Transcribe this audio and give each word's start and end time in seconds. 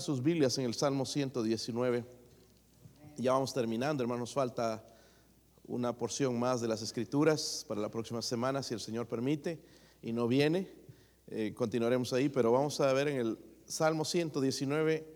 sus 0.00 0.22
Biblias 0.22 0.56
en 0.56 0.64
el 0.64 0.72
Salmo 0.72 1.04
119. 1.04 2.02
Ya 3.18 3.32
vamos 3.32 3.52
terminando, 3.52 4.02
hermanos, 4.02 4.32
falta 4.32 4.82
una 5.66 5.94
porción 5.94 6.40
más 6.40 6.62
de 6.62 6.68
las 6.68 6.80
escrituras 6.80 7.66
para 7.68 7.78
la 7.78 7.90
próxima 7.90 8.22
semana, 8.22 8.62
si 8.62 8.72
el 8.72 8.80
Señor 8.80 9.06
permite, 9.06 9.60
y 10.00 10.14
no 10.14 10.26
viene, 10.28 10.66
eh, 11.26 11.52
continuaremos 11.54 12.10
ahí, 12.14 12.30
pero 12.30 12.50
vamos 12.50 12.80
a 12.80 12.90
ver 12.94 13.08
en 13.08 13.18
el 13.18 13.38
Salmo 13.66 14.06
119, 14.06 15.06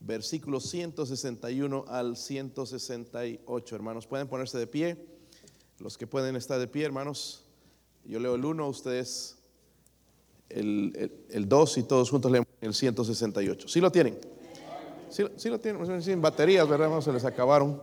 versículos 0.00 0.68
161 0.70 1.84
al 1.86 2.16
168, 2.16 3.76
hermanos. 3.76 4.08
Pueden 4.08 4.26
ponerse 4.26 4.58
de 4.58 4.66
pie, 4.66 5.06
los 5.78 5.96
que 5.96 6.08
pueden 6.08 6.34
estar 6.34 6.58
de 6.58 6.66
pie, 6.66 6.84
hermanos. 6.84 7.44
Yo 8.04 8.18
leo 8.18 8.34
el 8.34 8.44
1, 8.44 8.68
ustedes 8.68 9.35
el 10.48 11.44
2 11.48 11.78
y 11.78 11.82
todos 11.82 12.10
juntos 12.10 12.30
leemos 12.30 12.48
el 12.60 12.74
168. 12.74 13.68
¿Sí 13.68 13.80
lo 13.80 13.90
tienen? 13.90 14.18
¿Sí, 15.08 15.48
lo 15.48 15.58
tienen? 15.60 16.02
Sin 16.02 16.20
baterías, 16.20 16.68
¿verdad? 16.68 17.00
se 17.00 17.12
les 17.12 17.24
acabaron. 17.24 17.80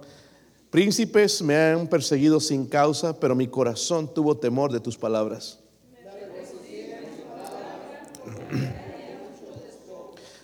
Príncipes 0.69 1.41
me 1.41 1.55
han 1.55 1.87
perseguido 1.87 2.39
sin 2.39 2.65
causa, 2.65 3.19
pero 3.19 3.35
mi 3.35 3.47
corazón 3.47 4.13
tuvo 4.13 4.37
temor 4.37 4.71
de 4.71 4.79
tus 4.79 4.97
palabras. 4.97 5.59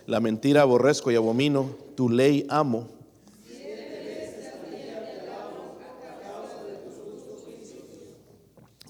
La 0.06 0.20
mentira 0.20 0.62
aborrezco 0.62 1.10
y 1.10 1.16
abomino, 1.16 1.70
tu 1.94 2.08
ley 2.08 2.46
amo. 2.48 2.88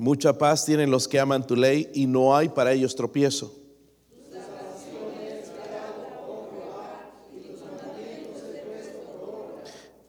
Mucha 0.01 0.33
paz 0.39 0.65
tienen 0.65 0.91
los 0.91 1.07
que 1.07 1.21
aman 1.21 1.47
tu 1.47 1.55
ley 1.55 1.91
y 1.93 2.07
no 2.07 2.35
hay 2.35 2.49
para 2.49 2.73
ellos 2.73 2.97
tropiezo. 2.97 3.55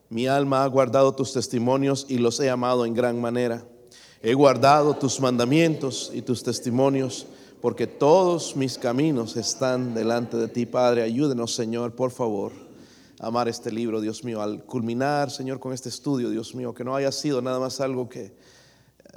Mi 0.08 0.28
alma 0.28 0.64
ha 0.64 0.68
guardado 0.68 1.14
tus 1.14 1.34
testimonios 1.34 2.06
y 2.08 2.20
los 2.20 2.40
he 2.40 2.50
amado 2.50 2.86
en 2.86 2.94
gran 2.94 3.20
manera. 3.20 3.66
He 4.22 4.34
guardado 4.34 4.96
tus 4.96 5.20
mandamientos 5.20 6.10
y 6.14 6.22
tus 6.22 6.42
testimonios, 6.42 7.26
porque 7.60 7.86
todos 7.86 8.56
mis 8.56 8.78
caminos 8.78 9.36
están 9.36 9.94
delante 9.94 10.38
de 10.38 10.48
ti, 10.48 10.66
Padre. 10.66 11.02
Ayúdenos, 11.02 11.54
Señor, 11.54 11.96
por 11.96 12.12
favor, 12.12 12.54
a 13.20 13.28
amar 13.28 13.50
este 13.50 13.74
libro, 13.74 14.00
Dios 14.00 14.24
mío, 14.24 14.42
al 14.42 14.64
culminar, 14.64 15.32
Señor, 15.32 15.60
con 15.60 15.74
este 15.74 15.90
estudio, 15.90 16.30
Dios 16.30 16.56
mío, 16.56 16.74
que 16.74 16.86
no 16.86 16.96
haya 16.96 17.12
sido 17.12 17.42
nada 17.42 17.60
más 17.60 17.82
algo 17.82 18.08
que 18.08 18.32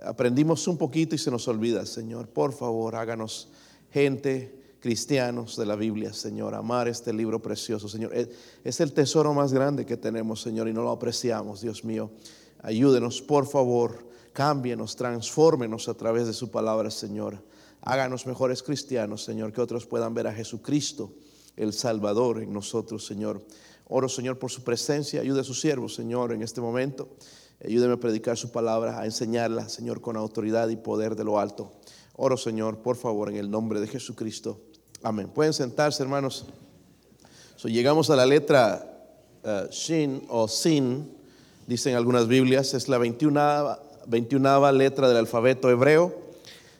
aprendimos 0.02 0.66
un 0.68 0.76
poquito 0.76 1.14
y 1.14 1.18
se 1.18 1.30
nos 1.30 1.46
olvida, 1.48 1.86
Señor. 1.86 2.28
Por 2.28 2.52
favor, 2.52 2.96
háganos 2.96 3.48
gente, 3.90 4.62
cristianos 4.80 5.56
de 5.56 5.66
la 5.66 5.76
Biblia, 5.76 6.12
Señor. 6.12 6.54
Amar 6.54 6.88
este 6.88 7.12
libro 7.12 7.40
precioso, 7.40 7.88
Señor. 7.88 8.12
Es 8.64 8.80
el 8.80 8.92
tesoro 8.92 9.32
más 9.32 9.52
grande 9.52 9.86
que 9.86 9.96
tenemos, 9.96 10.42
Señor, 10.42 10.68
y 10.68 10.72
no 10.72 10.82
lo 10.82 10.90
apreciamos, 10.90 11.60
Dios 11.60 11.84
mío. 11.84 12.10
Ayúdenos, 12.62 13.22
por 13.22 13.46
favor. 13.46 14.12
Cámbienos, 14.32 14.96
transfórmenos 14.96 15.88
a 15.88 15.94
través 15.94 16.26
de 16.26 16.32
su 16.32 16.50
palabra, 16.50 16.90
Señor. 16.90 17.42
Háganos 17.82 18.26
mejores 18.26 18.62
cristianos, 18.62 19.22
Señor, 19.22 19.52
que 19.52 19.60
otros 19.60 19.86
puedan 19.86 20.12
ver 20.12 20.26
a 20.26 20.34
Jesucristo, 20.34 21.12
el 21.56 21.72
Salvador, 21.72 22.42
en 22.42 22.52
nosotros, 22.52 23.06
Señor. 23.06 23.42
Oro, 23.86 24.08
Señor, 24.08 24.38
por 24.38 24.50
su 24.50 24.64
presencia. 24.64 25.20
Ayude 25.20 25.42
a 25.42 25.44
su 25.44 25.54
siervo, 25.54 25.88
Señor, 25.88 26.32
en 26.32 26.42
este 26.42 26.60
momento. 26.60 27.10
Ayúdeme 27.64 27.94
a 27.94 27.96
predicar 27.96 28.36
su 28.36 28.50
palabra, 28.50 29.00
a 29.00 29.06
enseñarla, 29.06 29.68
Señor, 29.70 30.02
con 30.02 30.16
autoridad 30.16 30.68
y 30.68 30.76
poder 30.76 31.16
de 31.16 31.24
lo 31.24 31.38
alto. 31.38 31.72
Oro, 32.14 32.36
Señor, 32.36 32.78
por 32.78 32.96
favor, 32.96 33.30
en 33.30 33.36
el 33.36 33.50
nombre 33.50 33.80
de 33.80 33.88
Jesucristo. 33.88 34.60
Amén. 35.02 35.28
Pueden 35.28 35.52
sentarse, 35.52 36.02
hermanos. 36.02 36.46
So, 37.56 37.68
llegamos 37.68 38.10
a 38.10 38.16
la 38.16 38.26
letra 38.26 39.08
uh, 39.42 39.70
Shin 39.70 40.24
o 40.28 40.46
Sin, 40.46 41.10
dicen 41.66 41.94
algunas 41.94 42.28
Biblias, 42.28 42.74
es 42.74 42.88
la 42.88 42.98
21, 42.98 43.78
21 44.06 44.72
letra 44.72 45.08
del 45.08 45.16
alfabeto 45.16 45.70
hebreo. 45.70 46.14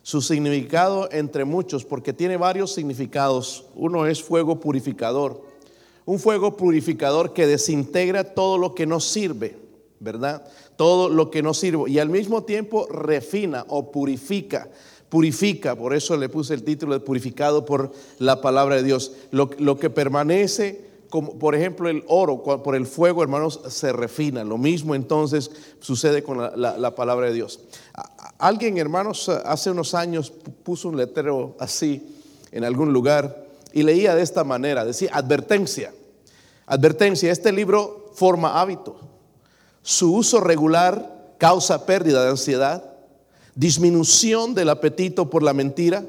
Su 0.03 0.20
significado 0.20 1.09
entre 1.10 1.47
muchos, 1.47 1.86
porque 1.86 2.12
tiene 2.12 2.36
varios 2.36 2.75
significados. 2.75 3.64
Uno 3.75 4.06
es 4.06 4.22
fuego 4.22 4.60
purificador. 4.60 5.42
Un 6.04 6.19
fuego 6.19 6.59
purificador 6.59 7.32
que 7.32 7.47
desintegra 7.47 8.34
todo 8.34 8.59
lo 8.59 8.75
que 8.75 8.86
no 8.86 9.00
sirve, 9.00 9.56
¿verdad? 9.98 10.47
Todo 10.76 11.08
lo 11.08 11.30
que 11.30 11.42
no 11.42 11.54
sirve 11.54 11.90
y 11.90 11.98
al 11.98 12.08
mismo 12.08 12.44
tiempo 12.44 12.86
refina 12.88 13.64
o 13.68 13.90
purifica. 13.90 14.68
Purifica, 15.08 15.76
por 15.76 15.94
eso 15.94 16.16
le 16.16 16.28
puse 16.28 16.54
el 16.54 16.64
título 16.64 16.94
de 16.94 17.00
purificado 17.00 17.64
por 17.64 17.92
la 18.18 18.40
palabra 18.40 18.76
de 18.76 18.82
Dios. 18.82 19.12
Lo, 19.30 19.78
que 19.78 19.90
permanece, 19.90 20.86
como 21.08 21.38
por 21.38 21.54
ejemplo 21.54 21.88
el 21.88 22.02
oro, 22.08 22.42
por 22.42 22.74
el 22.74 22.86
fuego, 22.86 23.22
hermanos, 23.22 23.60
se 23.68 23.92
refina. 23.92 24.42
Lo 24.42 24.58
mismo 24.58 24.94
entonces 24.94 25.50
sucede 25.78 26.24
con 26.24 26.38
la, 26.38 26.76
la 26.76 26.94
palabra 26.96 27.28
de 27.28 27.34
Dios. 27.34 27.60
Alguien, 28.38 28.76
hermanos, 28.78 29.28
hace 29.28 29.70
unos 29.70 29.94
años 29.94 30.32
puso 30.64 30.88
un 30.88 30.96
letrero 30.96 31.54
así 31.60 32.02
en 32.50 32.64
algún 32.64 32.92
lugar 32.92 33.46
y 33.72 33.82
leía 33.82 34.14
de 34.14 34.22
esta 34.22 34.42
manera, 34.42 34.84
decía 34.84 35.10
advertencia. 35.12 35.92
Advertencia, 36.66 37.30
este 37.30 37.52
libro 37.52 38.10
forma 38.14 38.60
hábito. 38.60 39.13
Su 39.87 40.15
uso 40.15 40.41
regular 40.41 41.34
causa 41.37 41.84
pérdida 41.84 42.25
de 42.25 42.31
ansiedad, 42.31 42.83
disminución 43.55 44.55
del 44.55 44.71
apetito 44.71 45.28
por 45.28 45.43
la 45.43 45.53
mentira, 45.53 46.06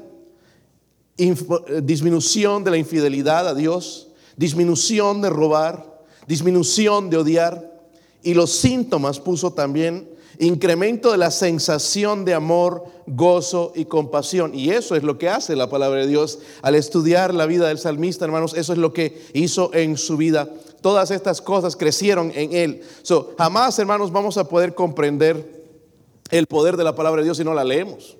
disminución 1.82 2.64
de 2.64 2.70
la 2.70 2.78
infidelidad 2.78 3.46
a 3.46 3.54
Dios, 3.54 4.08
disminución 4.38 5.20
de 5.20 5.28
robar, 5.28 6.02
disminución 6.26 7.10
de 7.10 7.18
odiar. 7.18 7.82
Y 8.22 8.32
los 8.32 8.50
síntomas 8.50 9.20
puso 9.20 9.52
también 9.52 10.08
incremento 10.38 11.12
de 11.12 11.18
la 11.18 11.30
sensación 11.30 12.24
de 12.24 12.32
amor, 12.32 12.82
gozo 13.06 13.72
y 13.74 13.84
compasión. 13.84 14.54
Y 14.54 14.70
eso 14.70 14.96
es 14.96 15.02
lo 15.02 15.18
que 15.18 15.28
hace 15.28 15.54
la 15.54 15.68
palabra 15.68 16.00
de 16.00 16.06
Dios 16.06 16.38
al 16.62 16.76
estudiar 16.76 17.34
la 17.34 17.44
vida 17.44 17.68
del 17.68 17.78
salmista, 17.78 18.24
hermanos. 18.24 18.54
Eso 18.54 18.72
es 18.72 18.78
lo 18.78 18.94
que 18.94 19.22
hizo 19.34 19.70
en 19.74 19.98
su 19.98 20.16
vida 20.16 20.48
todas 20.80 21.10
estas 21.10 21.40
cosas 21.40 21.76
crecieron 21.76 22.32
en 22.34 22.52
él. 22.52 22.82
So, 23.02 23.34
jamás, 23.38 23.78
hermanos, 23.78 24.12
vamos 24.12 24.36
a 24.38 24.48
poder 24.48 24.74
comprender 24.74 25.64
el 26.30 26.46
poder 26.46 26.76
de 26.76 26.84
la 26.84 26.94
palabra 26.94 27.20
de 27.20 27.26
Dios 27.26 27.36
si 27.36 27.44
no 27.44 27.54
la 27.54 27.64
leemos. 27.64 28.16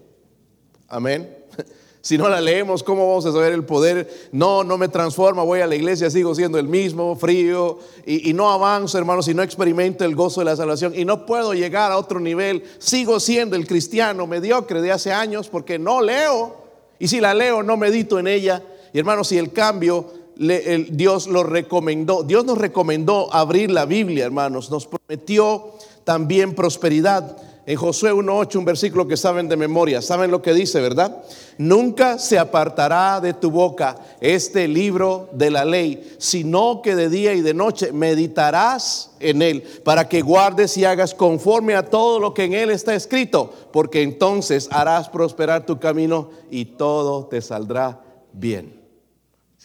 Amén. 0.88 1.34
Si 2.06 2.16
no 2.16 2.28
la 2.28 2.40
leemos, 2.40 2.84
¿cómo 2.84 3.08
vamos 3.08 3.26
a 3.26 3.32
saber 3.32 3.52
el 3.52 3.64
poder? 3.64 4.28
No, 4.30 4.62
no 4.62 4.78
me 4.78 4.86
transforma, 4.86 5.42
voy 5.42 5.58
a 5.58 5.66
la 5.66 5.74
iglesia, 5.74 6.08
sigo 6.08 6.36
siendo 6.36 6.56
el 6.56 6.68
mismo, 6.68 7.16
frío, 7.16 7.80
y, 8.06 8.30
y, 8.30 8.32
no 8.32 8.48
avanzo, 8.48 8.96
hermanos, 8.96 9.24
si 9.24 9.34
no 9.34 9.42
experimento 9.42 10.04
el 10.04 10.14
gozo 10.14 10.40
de 10.40 10.44
la 10.44 10.54
salvación, 10.54 10.92
y 10.94 11.04
no 11.04 11.26
puedo 11.26 11.52
llegar 11.52 11.90
a 11.90 11.98
otro 11.98 12.20
nivel, 12.20 12.62
sigo 12.78 13.18
siendo 13.18 13.56
el 13.56 13.66
cristiano 13.66 14.28
mediocre 14.28 14.82
de 14.82 14.92
hace 14.92 15.12
años 15.12 15.48
porque 15.48 15.80
no 15.80 16.00
leo, 16.00 16.54
y 17.00 17.08
si 17.08 17.20
la 17.20 17.34
leo, 17.34 17.64
no 17.64 17.76
medito 17.76 18.20
en 18.20 18.28
ella. 18.28 18.62
Y 18.92 18.98
hermanos, 18.98 19.28
si 19.28 19.38
el 19.38 19.52
cambio 19.52 20.06
Dios 20.36 21.26
lo 21.28 21.42
recomendó. 21.42 22.22
Dios 22.22 22.44
nos 22.44 22.58
recomendó 22.58 23.32
abrir 23.32 23.70
la 23.70 23.86
Biblia, 23.86 24.26
hermanos. 24.26 24.70
Nos 24.70 24.86
prometió 24.86 25.72
también 26.04 26.54
prosperidad. 26.54 27.36
En 27.68 27.76
Josué 27.76 28.12
1.8, 28.12 28.56
un 28.58 28.64
versículo 28.64 29.08
que 29.08 29.16
saben 29.16 29.48
de 29.48 29.56
memoria, 29.56 30.00
saben 30.00 30.30
lo 30.30 30.40
que 30.40 30.54
dice, 30.54 30.80
¿verdad? 30.80 31.24
Nunca 31.58 32.16
se 32.16 32.38
apartará 32.38 33.20
de 33.20 33.32
tu 33.32 33.50
boca 33.50 33.96
este 34.20 34.68
libro 34.68 35.28
de 35.32 35.50
la 35.50 35.64
ley, 35.64 36.14
sino 36.18 36.80
que 36.80 36.94
de 36.94 37.08
día 37.08 37.34
y 37.34 37.40
de 37.40 37.54
noche 37.54 37.90
meditarás 37.90 39.10
en 39.18 39.42
él, 39.42 39.64
para 39.82 40.08
que 40.08 40.22
guardes 40.22 40.76
y 40.76 40.84
hagas 40.84 41.12
conforme 41.12 41.74
a 41.74 41.86
todo 41.86 42.20
lo 42.20 42.34
que 42.34 42.44
en 42.44 42.54
él 42.54 42.70
está 42.70 42.94
escrito, 42.94 43.52
porque 43.72 44.02
entonces 44.02 44.68
harás 44.70 45.08
prosperar 45.08 45.66
tu 45.66 45.80
camino 45.80 46.30
y 46.48 46.66
todo 46.66 47.26
te 47.26 47.42
saldrá 47.42 48.00
bien. 48.32 48.75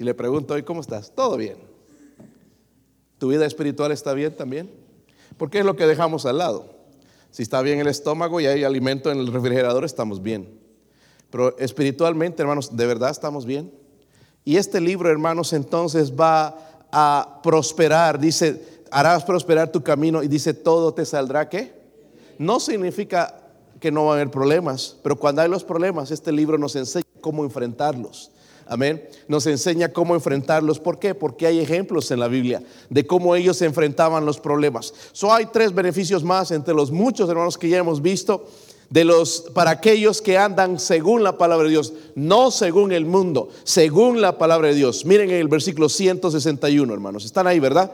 Si 0.02 0.06
le 0.06 0.16
pregunto 0.16 0.56
hoy, 0.56 0.64
¿cómo 0.64 0.82
estás? 0.82 1.12
Todo 1.14 1.38
bien. 1.38 1.58
¿Tu 3.20 3.28
vida 3.28 3.46
espiritual 3.46 3.92
está 3.92 4.16
bien 4.16 4.36
también? 4.36 4.68
Porque 5.38 5.60
es 5.60 5.64
lo 5.64 5.76
que 5.76 5.86
dejamos 5.86 6.26
al 6.26 6.40
lado. 6.40 6.66
Si 7.30 7.44
está 7.44 7.62
bien 7.62 7.80
el 7.80 7.86
estómago 7.86 8.42
y 8.42 8.48
hay 8.48 8.64
alimento 8.64 9.12
en 9.12 9.20
el 9.20 9.32
refrigerador, 9.32 9.86
estamos 9.86 10.24
bien. 10.24 10.60
Pero 11.30 11.56
espiritualmente, 11.60 12.42
hermanos, 12.42 12.76
¿de 12.76 12.88
verdad 12.88 13.12
estamos 13.12 13.46
bien? 13.46 13.72
Y 14.44 14.58
este 14.58 14.82
libro, 14.82 15.08
hermanos, 15.08 15.54
entonces 15.54 16.12
va 16.20 16.58
a 16.92 17.40
prosperar. 17.44 18.20
Dice, 18.20 18.82
harás 18.90 19.24
prosperar 19.24 19.72
tu 19.72 19.84
camino 19.84 20.24
y 20.24 20.28
dice, 20.28 20.56
todo 20.56 20.96
te 20.96 21.06
saldrá, 21.06 21.48
¿qué? 21.48 21.74
No 22.40 22.60
significa 22.60 23.40
que 23.80 23.92
no 23.92 24.06
va 24.06 24.14
a 24.14 24.16
haber 24.16 24.32
problemas, 24.32 24.98
pero 25.04 25.16
cuando 25.16 25.44
hay 25.44 25.48
los 25.48 25.64
problemas, 25.64 26.10
este 26.10 26.32
libro 26.32 26.58
nos 26.58 26.76
enseña 26.76 27.06
cómo 27.22 27.44
enfrentarlos. 27.44 28.31
Amén. 28.72 29.08
Nos 29.28 29.46
enseña 29.48 29.92
cómo 29.92 30.16
enfrentarlos. 30.16 30.80
¿Por 30.80 30.98
qué? 30.98 31.14
Porque 31.14 31.46
hay 31.46 31.60
ejemplos 31.60 32.10
en 32.10 32.22
la 32.22 32.30
Biblia 32.30 32.64
de 32.90 33.06
cómo 33.06 33.36
ellos 33.36 33.62
enfrentaban 33.62 34.26
los 34.26 34.40
problemas. 34.40 34.94
So 35.12 35.34
hay 35.34 35.48
tres 35.48 35.76
beneficios 35.76 36.24
más 36.24 36.52
entre 36.52 36.74
los 36.74 36.90
muchos 36.90 37.30
hermanos 37.30 37.58
que 37.58 37.68
ya 37.68 37.80
hemos 37.80 38.02
visto 38.02 38.46
de 38.90 39.04
los 39.04 39.42
para 39.54 39.72
aquellos 39.72 40.22
que 40.22 40.38
andan 40.38 40.80
según 40.80 41.22
la 41.22 41.38
palabra 41.38 41.66
de 41.66 41.72
Dios, 41.72 41.92
no 42.16 42.50
según 42.50 42.94
el 42.94 43.06
mundo, 43.06 43.50
según 43.66 44.22
la 44.22 44.38
palabra 44.38 44.70
de 44.70 44.76
Dios. 44.76 45.04
Miren 45.04 45.32
el 45.32 45.50
versículo 45.50 45.90
161, 45.90 46.94
hermanos. 46.94 47.26
Están 47.26 47.48
ahí, 47.48 47.60
¿verdad? 47.60 47.92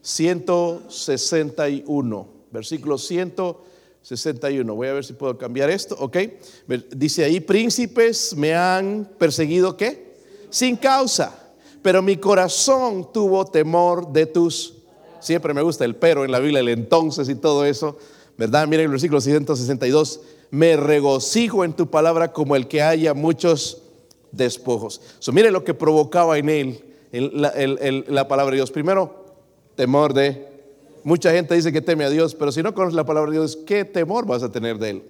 161, 0.00 2.26
versículo 2.50 2.96
161. 2.96 3.73
Voy 4.74 4.88
a 4.88 4.92
ver 4.92 5.04
si 5.04 5.14
puedo 5.14 5.38
cambiar 5.38 5.70
esto, 5.70 5.96
¿ok? 5.98 6.18
Dice 6.94 7.24
ahí, 7.24 7.40
príncipes 7.40 8.36
me 8.36 8.54
han 8.54 9.10
perseguido, 9.18 9.78
¿qué? 9.78 10.14
Sin 10.50 10.76
causa, 10.76 11.54
pero 11.80 12.02
mi 12.02 12.18
corazón 12.18 13.10
tuvo 13.12 13.46
temor 13.46 14.12
de 14.12 14.26
tus... 14.26 14.74
Siempre 15.20 15.54
me 15.54 15.62
gusta 15.62 15.86
el 15.86 15.96
pero 15.96 16.24
en 16.24 16.32
la 16.32 16.38
Biblia, 16.38 16.60
el 16.60 16.68
entonces 16.68 17.30
y 17.30 17.34
todo 17.34 17.64
eso, 17.64 17.96
¿verdad? 18.36 18.68
Miren 18.68 18.84
el 18.84 18.90
versículo 18.90 19.22
162, 19.22 20.20
me 20.50 20.76
regocijo 20.76 21.64
en 21.64 21.72
tu 21.72 21.88
palabra 21.88 22.30
como 22.32 22.56
el 22.56 22.68
que 22.68 22.82
haya 22.82 23.14
muchos 23.14 23.82
despojos. 24.32 25.00
So, 25.18 25.32
miren 25.32 25.54
lo 25.54 25.64
que 25.64 25.72
provocaba 25.72 26.36
en 26.36 26.50
él 26.50 26.84
la 27.10 28.28
palabra 28.28 28.50
de 28.50 28.56
Dios. 28.56 28.70
Primero, 28.70 29.24
temor 29.76 30.12
de... 30.12 30.53
Mucha 31.04 31.30
gente 31.30 31.54
dice 31.54 31.70
que 31.70 31.82
teme 31.82 32.04
a 32.04 32.10
Dios, 32.10 32.34
pero 32.34 32.50
si 32.50 32.62
no 32.62 32.74
conoces 32.74 32.94
la 32.94 33.04
palabra 33.04 33.30
de 33.30 33.38
Dios, 33.38 33.56
¿qué 33.66 33.84
temor 33.84 34.26
vas 34.26 34.42
a 34.42 34.50
tener 34.50 34.78
de 34.78 34.90
Él? 34.90 35.02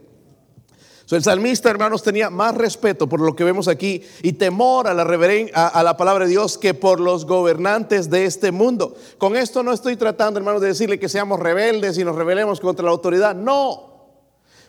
el 1.12 1.22
salmista, 1.22 1.70
hermanos, 1.70 2.02
tenía 2.02 2.30
más 2.30 2.56
respeto 2.56 3.08
por 3.08 3.20
lo 3.20 3.36
que 3.36 3.44
vemos 3.44 3.68
aquí 3.68 4.02
y 4.22 4.32
temor 4.32 4.88
a 4.88 4.94
la, 4.94 5.04
a, 5.52 5.82
la 5.82 5.96
palabra 5.96 6.24
de 6.24 6.30
Dios 6.30 6.58
que 6.58 6.74
por 6.74 6.98
los 6.98 7.26
gobernantes 7.26 8.10
de 8.10 8.24
este 8.24 8.50
mundo. 8.50 8.96
Con 9.18 9.36
esto 9.36 9.62
no 9.62 9.72
estoy 9.72 9.96
tratando, 9.96 10.38
hermanos, 10.38 10.62
de 10.62 10.68
decirle 10.68 10.98
que 10.98 11.08
seamos 11.08 11.38
rebeldes 11.38 11.98
y 11.98 12.04
nos 12.04 12.16
rebelemos 12.16 12.58
contra 12.58 12.84
la 12.84 12.90
autoridad. 12.90 13.34
No. 13.34 13.92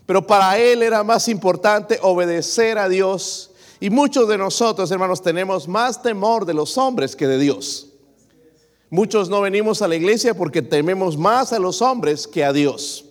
Pero 0.06 0.28
para 0.28 0.60
él 0.60 0.84
era 0.84 1.04
más 1.04 1.28
importante 1.30 1.98
obedecer 2.02 2.78
a 2.78 2.90
Dios. 2.90 3.52
Y 3.80 3.90
muchos 3.90 4.28
de 4.28 4.38
nosotros, 4.38 4.92
hermanos, 4.92 5.22
tenemos 5.22 5.68
más 5.68 6.02
temor 6.02 6.46
de 6.46 6.54
los 6.54 6.78
hombres 6.78 7.16
que 7.16 7.28
de 7.28 7.40
Dios. 7.40 7.95
Muchos 8.90 9.30
no 9.30 9.42
venimos 9.42 9.82
a 9.82 9.88
la 9.88 9.96
iglesia 9.96 10.36
porque 10.36 10.62
tememos 10.62 11.18
más 11.18 11.52
a 11.54 11.60
los 11.60 11.82
hombres 11.82 12.28
que 12.28 12.44
a 12.44 12.54
Dios. 12.54 13.06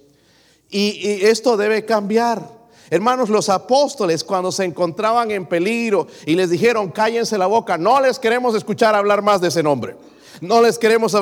Y, 0.71 1.25
esto 1.25 1.57
debe 1.57 1.85
cambiar. 1.85 2.49
Hermanos, 2.91 3.29
los 3.29 3.49
apóstoles 3.49 4.23
cuando 4.23 4.53
se 4.53 4.65
encontraban 4.65 5.31
en 5.31 5.47
peligro 5.47 6.07
y 6.27 6.35
les 6.35 6.51
dijeron, 6.51 6.91
cállense 6.91 7.39
la 7.39 7.47
boca, 7.47 7.77
no 7.77 8.01
les 8.01 8.19
queremos 8.19 8.55
escuchar 8.55 8.95
hablar 8.95 9.23
más 9.23 9.41
de 9.41 9.49
ese 9.49 9.63
nombre. 9.63 9.97
No 10.41 10.61
les 10.61 10.79
queremos 10.79 11.15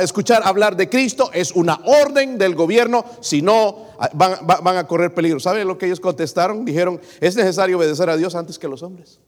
escuchar 0.00 0.42
hablar 0.44 0.76
de 0.76 0.88
Cristo. 0.88 1.30
Es 1.32 1.52
una 1.52 1.80
orden 1.84 2.38
del 2.38 2.54
gobierno, 2.54 3.04
si 3.20 3.42
no 3.42 3.88
van, 4.14 4.46
van 4.46 4.76
a 4.76 4.86
correr 4.86 5.12
peligro. 5.12 5.40
¿Saben 5.40 5.66
lo 5.66 5.76
que 5.76 5.86
ellos 5.86 6.00
contestaron? 6.00 6.64
Dijeron, 6.64 7.00
es 7.20 7.36
necesario 7.36 7.78
obedecer 7.78 8.08
a 8.08 8.16
Dios 8.16 8.34
antes 8.34 8.58
que 8.58 8.66
a 8.66 8.70
los 8.70 8.82
hombres. 8.82 9.20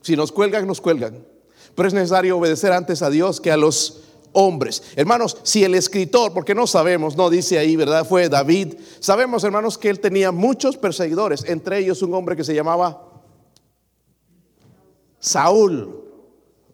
Si 0.00 0.16
nos 0.16 0.32
cuelgan, 0.32 0.66
nos 0.66 0.80
cuelgan 0.80 1.35
pero 1.76 1.86
es 1.86 1.94
necesario 1.94 2.38
obedecer 2.38 2.72
antes 2.72 3.02
a 3.02 3.10
Dios 3.10 3.40
que 3.40 3.52
a 3.52 3.56
los 3.56 4.02
hombres. 4.32 4.82
Hermanos, 4.96 5.38
si 5.44 5.64
el 5.64 5.74
escritor, 5.74 6.32
porque 6.32 6.54
no 6.54 6.66
sabemos, 6.66 7.16
no 7.16 7.30
dice 7.30 7.58
ahí, 7.58 7.76
¿verdad? 7.76 8.06
Fue 8.06 8.28
David. 8.28 8.74
Sabemos, 8.98 9.44
hermanos, 9.44 9.78
que 9.78 9.88
él 9.88 10.00
tenía 10.00 10.32
muchos 10.32 10.76
perseguidores, 10.76 11.44
entre 11.44 11.78
ellos 11.78 12.02
un 12.02 12.14
hombre 12.14 12.36
que 12.36 12.44
se 12.44 12.54
llamaba 12.54 13.02
Saúl. 15.20 16.02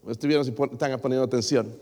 Estuvieron 0.09 0.45
si 0.45 0.51
están 0.51 0.99
poniendo 1.01 1.25
atención. 1.25 1.77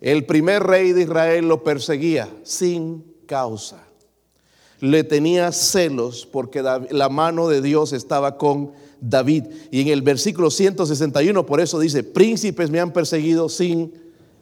El 0.00 0.24
primer 0.26 0.62
rey 0.62 0.92
de 0.92 1.02
Israel 1.02 1.48
lo 1.48 1.62
perseguía 1.62 2.28
sin 2.42 3.04
causa. 3.26 3.89
Le 4.80 5.04
tenía 5.04 5.52
celos 5.52 6.26
porque 6.30 6.62
la 6.62 7.08
mano 7.08 7.48
de 7.48 7.60
Dios 7.60 7.92
estaba 7.92 8.36
con 8.36 8.72
David. 9.00 9.46
Y 9.70 9.82
en 9.82 9.88
el 9.88 10.02
versículo 10.02 10.50
161 10.50 11.46
por 11.46 11.60
eso 11.60 11.78
dice, 11.78 12.02
príncipes 12.02 12.70
me 12.70 12.80
han 12.80 12.92
perseguido 12.92 13.48
sin 13.48 13.92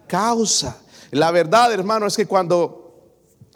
causa. 0.06 0.80
La 1.10 1.30
verdad, 1.30 1.72
hermano, 1.72 2.06
es 2.06 2.16
que 2.16 2.26
cuando 2.26 2.84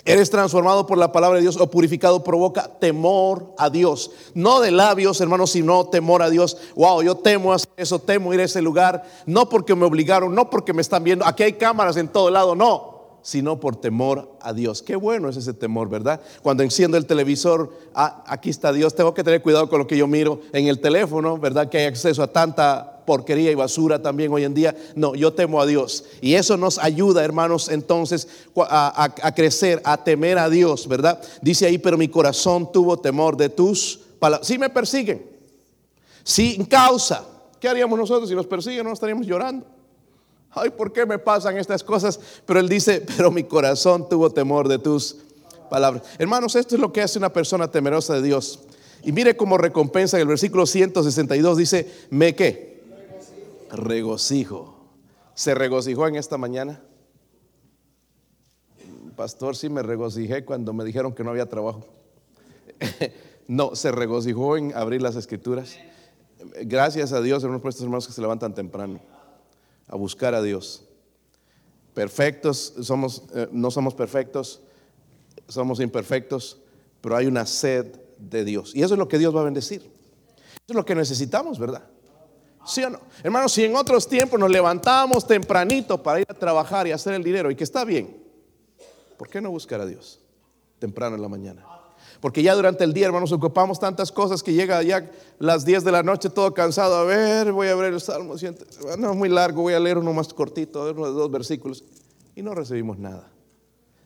eres 0.05 0.31
transformado 0.31 0.87
por 0.87 0.99
la 0.99 1.13
palabra 1.13 1.37
de 1.37 1.43
Dios 1.43 1.57
o 1.57 1.71
purificado, 1.71 2.25
provoca 2.25 2.69
temor 2.79 3.55
a 3.59 3.71
Dios. 3.71 4.11
No 4.35 4.61
de 4.61 4.71
labios, 4.71 5.21
hermano, 5.21 5.47
sino 5.47 5.87
temor 5.87 6.23
a 6.23 6.31
Dios. 6.31 6.57
Wow, 6.75 7.03
yo 7.03 7.17
temo 7.17 7.53
hacer 7.53 7.71
eso, 7.77 7.99
temo 7.99 8.33
ir 8.35 8.41
a 8.41 8.45
ese 8.45 8.63
lugar. 8.63 9.05
No 9.27 9.49
porque 9.49 9.75
me 9.75 9.85
obligaron, 9.85 10.35
no 10.35 10.51
porque 10.51 10.73
me 10.73 10.83
están 10.83 11.05
viendo. 11.05 11.25
Aquí 11.25 11.43
hay 11.43 11.53
cámaras 11.55 11.97
en 11.97 12.09
todo 12.09 12.31
lado, 12.31 12.55
no 12.55 12.92
sino 13.23 13.61
por 13.61 13.77
temor 13.77 14.37
a 14.41 14.53
Dios. 14.53 14.83
Qué 14.83 14.97
bueno 14.97 15.29
es 15.29 15.37
ese 15.37 15.55
temor, 15.55 15.89
¿verdad? 15.89 16.21
Cuando 16.43 16.63
enciendo 16.63 16.97
el 16.97 17.07
televisor, 17.07 17.73
ah, 17.95 18.25
aquí 18.27 18.51
está 18.51 18.73
Dios, 18.73 18.95
tengo 18.95 19.15
que 19.15 19.25
tener 19.25 19.43
cuidado 19.43 19.69
con 19.69 19.79
lo 19.79 19.87
que 19.87 19.97
yo 19.97 20.07
miro 20.07 20.41
en 20.53 20.67
el 20.67 20.81
teléfono, 20.81 21.39
¿verdad? 21.39 21.69
Que 21.69 21.79
hay 21.79 21.87
acceso 21.87 22.23
a 22.23 22.33
tanta 22.33 23.03
porquería 23.07 23.51
y 23.51 23.55
basura 23.55 24.03
también 24.03 24.33
hoy 24.33 24.45
en 24.45 24.55
día. 24.55 24.77
No, 24.97 25.15
yo 25.15 25.33
temo 25.33 25.61
a 25.61 25.67
Dios. 25.67 26.05
Y 26.21 26.35
eso 26.35 26.57
nos 26.57 26.79
ayuda, 26.79 27.25
hermanos, 27.25 27.69
entonces 27.69 28.29
a, 28.57 29.33
crecer, 29.35 29.81
a 29.85 30.03
temer 30.03 30.39
a 30.39 30.51
Dios, 30.51 30.89
¿verdad? 30.89 31.21
Dice 31.41 31.67
ahí, 31.67 31.79
pero 31.79 31.97
mi 31.97 32.09
corazón 32.09 32.71
tuvo 32.73 32.99
temor 32.99 33.37
de 33.37 33.49
tus 33.49 34.01
palabras. 34.19 34.47
Si 34.47 34.59
me 34.59 34.69
persiguen, 34.69 35.25
sin 36.25 36.65
causa, 36.65 37.25
¿qué 37.61 37.69
haríamos 37.69 37.99
nosotros 37.99 38.29
si 38.29 38.35
nos 38.35 38.47
persiguen? 38.47 38.85
No 38.85 38.93
estaríamos 38.93 39.27
llorando 39.27 39.67
ay, 40.55 40.71
¿por 40.71 40.93
qué 40.93 41.07
me 41.07 41.19
pasan 41.19 41.57
estas 41.59 41.83
cosas? 41.83 42.19
Pero 42.47 42.61
él 42.61 42.69
dice, 42.69 43.05
pero 43.17 43.31
mi 43.31 43.45
corazón 43.45 44.09
tuvo 44.09 44.31
temor 44.31 44.69
de 44.69 44.79
tus 44.79 45.17
palabras. 45.71 46.03
Hermanos, 46.19 46.55
esto 46.57 46.75
es 46.75 46.81
lo 46.81 46.93
que 46.93 47.03
hace 47.03 47.19
una 47.19 47.33
persona 47.33 47.71
temerosa 47.71 48.15
de 48.15 48.23
Dios. 48.23 48.61
Y 49.05 49.13
mire 49.13 49.37
cómo 49.37 49.59
recompensa 49.59 50.17
en 50.17 50.23
el 50.23 50.29
versículo 50.29 50.67
162 50.67 51.57
dice, 51.57 51.91
¿me 52.11 52.35
qué? 52.35 52.83
Regocijo. 53.71 54.79
¿Se 55.35 55.55
regocijó 55.55 56.07
en 56.07 56.17
esta 56.17 56.37
mañana? 56.37 56.83
Pastor, 59.17 59.57
sí 59.57 59.69
me 59.69 59.83
regocijé 59.83 60.45
cuando 60.45 60.73
me 60.73 60.85
dijeron 60.85 61.15
que 61.15 61.25
no 61.25 61.31
había 61.31 61.49
trabajo. 61.49 61.87
no, 63.49 63.75
se 63.75 63.91
regocijó 63.91 64.57
en 64.57 64.75
abrir 64.75 65.03
las 65.03 65.17
escrituras. 65.17 65.77
Gracias 66.63 67.13
a 67.13 67.21
Dios, 67.21 67.43
hermanos, 67.43 67.63
por 67.63 67.71
estos 67.71 67.85
hermanos 67.85 68.07
que 68.07 68.13
se 68.13 68.21
levantan 68.21 68.55
temprano 68.55 69.01
a 69.93 69.97
buscar 69.97 70.35
a 70.35 70.41
Dios. 70.41 70.83
Perfectos, 71.93 72.73
somos, 72.81 73.25
eh, 73.35 73.47
no 73.53 73.71
somos 73.71 73.95
perfectos, 73.95 74.63
somos 75.47 75.81
imperfectos, 75.81 76.57
pero 77.03 77.15
hay 77.15 77.27
una 77.27 77.45
sed 77.45 78.01
de 78.19 78.43
Dios. 78.43 78.75
Y 78.75 78.83
eso 78.83 78.95
es 78.95 78.99
lo 78.99 79.07
que 79.07 79.19
Dios 79.19 79.37
va 79.37 79.43
a 79.43 79.45
bendecir. 79.45 79.83
Eso 79.83 80.65
es 80.67 80.75
lo 80.75 80.85
que 80.87 80.95
necesitamos, 80.95 81.59
¿verdad? 81.59 81.85
¿Sí 82.65 82.83
o 82.83 82.89
no? 82.89 83.01
Hermanos, 83.23 83.53
si 83.53 83.65
en 83.65 83.77
otros 83.77 84.09
tiempos 84.09 84.41
nos 84.41 84.51
levantamos 84.51 85.27
tempranito 85.27 86.03
para 86.03 86.21
ir 86.21 86.27
a 86.27 86.35
trabajar 86.35 86.87
y 86.87 86.93
hacer 86.93 87.13
el 87.13 87.23
dinero, 87.23 87.51
y 87.51 87.55
que 87.55 87.65
está 87.65 87.85
bien, 87.85 88.17
¿por 89.19 89.29
qué 89.29 89.43
no 89.43 89.51
buscar 89.51 89.83
a 89.83 89.87
Dios 89.87 90.21
temprano 90.79 91.17
en 91.17 91.23
la 91.23 91.29
mañana? 91.29 91.67
Porque 92.23 92.41
ya 92.41 92.55
durante 92.55 92.85
el 92.85 92.93
día, 92.93 93.07
hermanos, 93.07 93.33
ocupamos 93.33 93.81
tantas 93.81 94.13
cosas 94.13 94.45
que 94.45 94.53
llega 94.53 94.81
ya 94.85 95.11
las 95.41 95.65
10 95.65 95.83
de 95.83 95.91
la 95.91 96.05
noche 96.05 96.31
todo 96.31 96.55
cansado. 96.55 96.95
A 96.95 97.03
ver, 97.03 97.51
voy 97.51 97.67
a 97.67 97.75
ver 97.75 97.95
el 97.95 98.01
Salmo. 98.01 98.37
No 98.97 99.11
es 99.11 99.17
muy 99.17 99.29
largo, 99.29 99.63
voy 99.63 99.75
a 99.75 99.81
leer 99.81 99.99
uno 99.99 100.13
más 100.13 100.33
cortito, 100.33 100.89
uno 100.89 101.07
de 101.07 101.13
dos 101.13 101.29
versículos. 101.33 101.83
Y 102.37 102.43
no 102.43 102.55
recibimos 102.55 102.97
nada. 102.97 103.29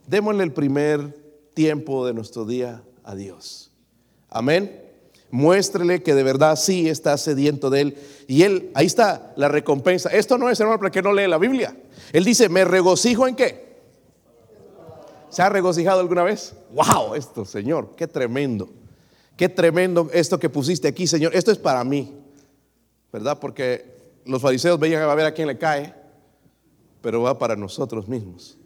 Démosle 0.07 0.45
el 0.45 0.53
primer 0.55 1.15
tiempo 1.53 2.07
de 2.07 2.15
nuestro 2.15 2.47
día 2.47 2.83
a 3.05 3.15
Dios. 3.15 3.71
Amén. 4.31 4.83
Muéstrele 5.31 6.03
que 6.03 6.15
de 6.15 6.23
verdad 6.23 6.57
sí 6.57 6.89
está 6.89 7.19
sediento 7.19 7.69
de 7.69 7.83
Él. 7.83 7.99
Y 8.29 8.45
Él, 8.45 8.71
ahí 8.73 8.87
está 8.87 9.35
la 9.37 9.49
recompensa. 9.49 10.09
Esto 10.09 10.39
no 10.39 10.49
es, 10.49 10.59
hermano, 10.59 10.79
para 10.79 10.91
que 10.91 11.03
no 11.03 11.13
lee 11.13 11.29
la 11.29 11.37
Biblia. 11.37 11.77
Él 12.15 12.25
dice, 12.25 12.49
¿me 12.49 12.65
regocijo 12.65 13.29
en 13.29 13.37
qué? 13.37 13.66
¿Se 15.37 15.43
ha 15.43 15.51
regocijado 15.51 16.01
alguna 16.01 16.23
vez? 16.23 16.55
¡Wow! 16.73 17.15
Esto, 17.15 17.45
Señor, 17.45 17.91
qué 17.95 18.07
tremendo. 18.07 18.71
Qué 19.37 19.51
tremendo 19.51 20.09
esto 20.15 20.39
que 20.39 20.49
pusiste 20.49 20.89
aquí, 20.89 21.07
Señor. 21.07 21.37
Esto 21.37 21.53
es 21.53 21.59
para 21.59 21.85
mí, 21.85 22.17
¿verdad? 23.13 23.39
Porque 23.39 23.85
los 24.25 24.41
fariseos 24.41 24.81
veían 24.81 25.03
a 25.03 25.15
ver 25.15 25.27
a 25.27 25.35
quién 25.35 25.47
le 25.47 25.59
cae, 25.59 25.95
pero 27.03 27.21
va 27.21 27.39
para 27.39 27.55
nosotros 27.55 28.09
mismos. 28.09 28.57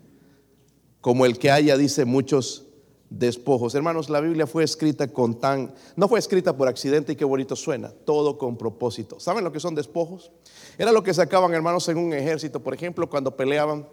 Como 1.01 1.27
el 1.27 1.41
que 1.41 1.51
haya, 1.51 1.77
dice 1.77 2.05
muchos 2.05 2.67
despojos. 3.09 3.75
Hermanos, 3.75 4.09
la 4.09 4.21
Biblia 4.21 4.47
fue 4.47 4.63
escrita 4.63 5.09
con 5.09 5.41
tan, 5.41 5.75
no 5.97 6.07
fue 6.07 6.21
escrita 6.21 6.57
por 6.57 6.69
accidente 6.69 7.15
y 7.15 7.17
qué 7.17 7.25
bonito 7.25 7.57
suena, 7.57 7.91
todo 8.05 8.39
con 8.39 8.57
propósito. 8.57 9.19
¿Saben 9.19 9.43
lo 9.43 9.51
que 9.51 9.59
son 9.59 9.75
despojos? 9.75 10.31
Era 10.79 10.93
lo 10.93 11.03
que 11.03 11.15
sacaban, 11.15 11.53
hermanos, 11.53 11.89
en 11.89 11.99
un 11.99 12.13
ejército, 12.13 12.63
por 12.63 12.75
ejemplo, 12.75 13.11
cuando 13.11 13.35
peleaban, 13.35 13.89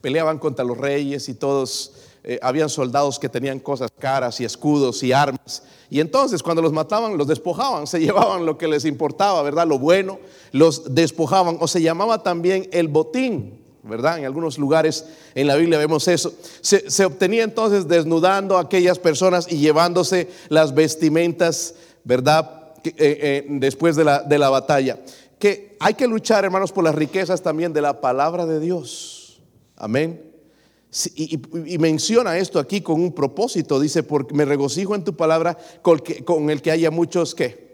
peleaban 0.00 0.38
contra 0.38 0.64
los 0.64 0.78
reyes 0.78 1.28
y 1.28 1.34
todos 1.34 2.08
eh, 2.24 2.38
habían 2.40 2.68
soldados 2.68 3.18
que 3.18 3.28
tenían 3.28 3.58
cosas 3.58 3.90
caras 3.98 4.40
y 4.40 4.44
escudos 4.44 5.02
y 5.02 5.12
armas. 5.12 5.62
Y 5.90 5.98
entonces 6.00 6.42
cuando 6.42 6.62
los 6.62 6.72
mataban, 6.72 7.18
los 7.18 7.26
despojaban, 7.26 7.86
se 7.86 8.00
llevaban 8.00 8.46
lo 8.46 8.56
que 8.56 8.68
les 8.68 8.84
importaba, 8.84 9.42
¿verdad? 9.42 9.66
Lo 9.66 9.78
bueno, 9.78 10.18
los 10.52 10.94
despojaban. 10.94 11.56
O 11.60 11.66
se 11.66 11.82
llamaba 11.82 12.22
también 12.22 12.68
el 12.72 12.88
botín. 12.88 13.60
¿verdad? 13.84 14.20
En 14.20 14.24
algunos 14.24 14.58
lugares 14.58 15.04
en 15.34 15.48
la 15.48 15.56
Biblia 15.56 15.76
vemos 15.76 16.06
eso. 16.06 16.32
Se, 16.60 17.04
obtenía 17.04 17.42
entonces 17.42 17.88
desnudando 17.88 18.56
a 18.56 18.60
aquellas 18.60 19.00
personas 19.00 19.50
y 19.50 19.58
llevándose 19.58 20.28
las 20.48 20.72
vestimentas, 20.72 21.74
¿verdad? 22.04 22.74
Eh, 22.84 22.92
eh, 22.96 23.46
después 23.48 23.96
de 23.96 24.04
la, 24.04 24.22
de 24.22 24.38
la 24.38 24.50
batalla. 24.50 25.00
Que 25.40 25.76
hay 25.80 25.94
que 25.94 26.06
luchar, 26.06 26.44
hermanos, 26.44 26.70
por 26.70 26.84
las 26.84 26.94
riquezas 26.94 27.42
también 27.42 27.72
de 27.72 27.82
la 27.82 28.00
palabra 28.00 28.46
de 28.46 28.60
Dios. 28.60 29.42
Amén. 29.76 30.31
Y, 31.14 31.78
menciona 31.78 32.36
esto 32.36 32.58
aquí 32.58 32.82
con 32.82 33.00
un 33.00 33.12
propósito. 33.12 33.80
Dice, 33.80 34.02
porque 34.02 34.34
me 34.34 34.44
regocijo 34.44 34.94
en 34.94 35.04
tu 35.04 35.16
palabra 35.16 35.56
con, 35.80 36.50
el 36.50 36.60
que 36.60 36.70
haya 36.70 36.90
muchos 36.90 37.34
que 37.34 37.72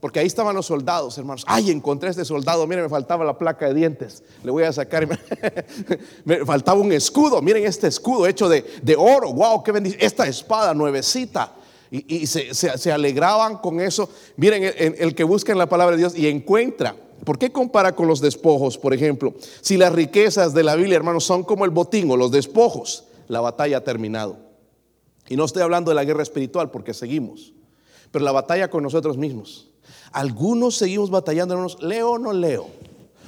porque 0.00 0.20
ahí 0.20 0.28
estaban 0.28 0.54
los 0.54 0.66
soldados, 0.66 1.18
hermanos. 1.18 1.44
Ay, 1.48 1.72
encontré 1.72 2.08
este 2.08 2.24
soldado. 2.24 2.64
Miren, 2.68 2.84
me 2.84 2.88
faltaba 2.88 3.24
la 3.24 3.36
placa 3.36 3.66
de 3.66 3.74
dientes. 3.74 4.22
Le 4.44 4.52
voy 4.52 4.62
a 4.62 4.72
sacar. 4.72 5.08
me 6.24 6.46
faltaba 6.46 6.80
un 6.80 6.92
escudo. 6.92 7.42
Miren 7.42 7.66
este 7.66 7.88
escudo 7.88 8.24
hecho 8.24 8.48
de, 8.48 8.64
oro. 8.96 9.32
Wow, 9.32 9.64
qué 9.64 9.72
bendición. 9.72 10.00
Esta 10.00 10.28
espada 10.28 10.72
nuevecita. 10.72 11.52
Y, 11.90 12.28
se, 12.28 12.92
alegraban 12.92 13.56
con 13.58 13.80
eso. 13.80 14.08
Miren, 14.36 14.62
el, 14.62 14.94
el, 14.98 15.14
que 15.16 15.24
busca 15.24 15.50
en 15.50 15.58
la 15.58 15.68
palabra 15.68 15.96
de 15.96 16.02
Dios 16.02 16.16
y 16.16 16.28
encuentra. 16.28 16.94
¿Por 17.28 17.38
qué 17.38 17.52
compara 17.52 17.94
con 17.94 18.08
los 18.08 18.22
despojos, 18.22 18.78
por 18.78 18.94
ejemplo? 18.94 19.34
Si 19.60 19.76
las 19.76 19.92
riquezas 19.92 20.54
de 20.54 20.62
la 20.62 20.76
Biblia, 20.76 20.96
hermanos, 20.96 21.24
son 21.24 21.44
como 21.44 21.66
el 21.66 21.70
botín 21.70 22.10
o 22.10 22.16
los 22.16 22.30
despojos, 22.30 23.04
la 23.26 23.42
batalla 23.42 23.76
ha 23.76 23.84
terminado. 23.84 24.38
Y 25.28 25.36
no 25.36 25.44
estoy 25.44 25.60
hablando 25.60 25.90
de 25.90 25.94
la 25.94 26.04
guerra 26.04 26.22
espiritual 26.22 26.70
porque 26.70 26.94
seguimos, 26.94 27.52
pero 28.10 28.24
la 28.24 28.32
batalla 28.32 28.70
con 28.70 28.82
nosotros 28.82 29.18
mismos. 29.18 29.68
Algunos 30.10 30.76
seguimos 30.76 31.10
batallando, 31.10 31.52
hermanos, 31.52 31.76
leo 31.82 32.12
o 32.12 32.18
no 32.18 32.32
leo, 32.32 32.66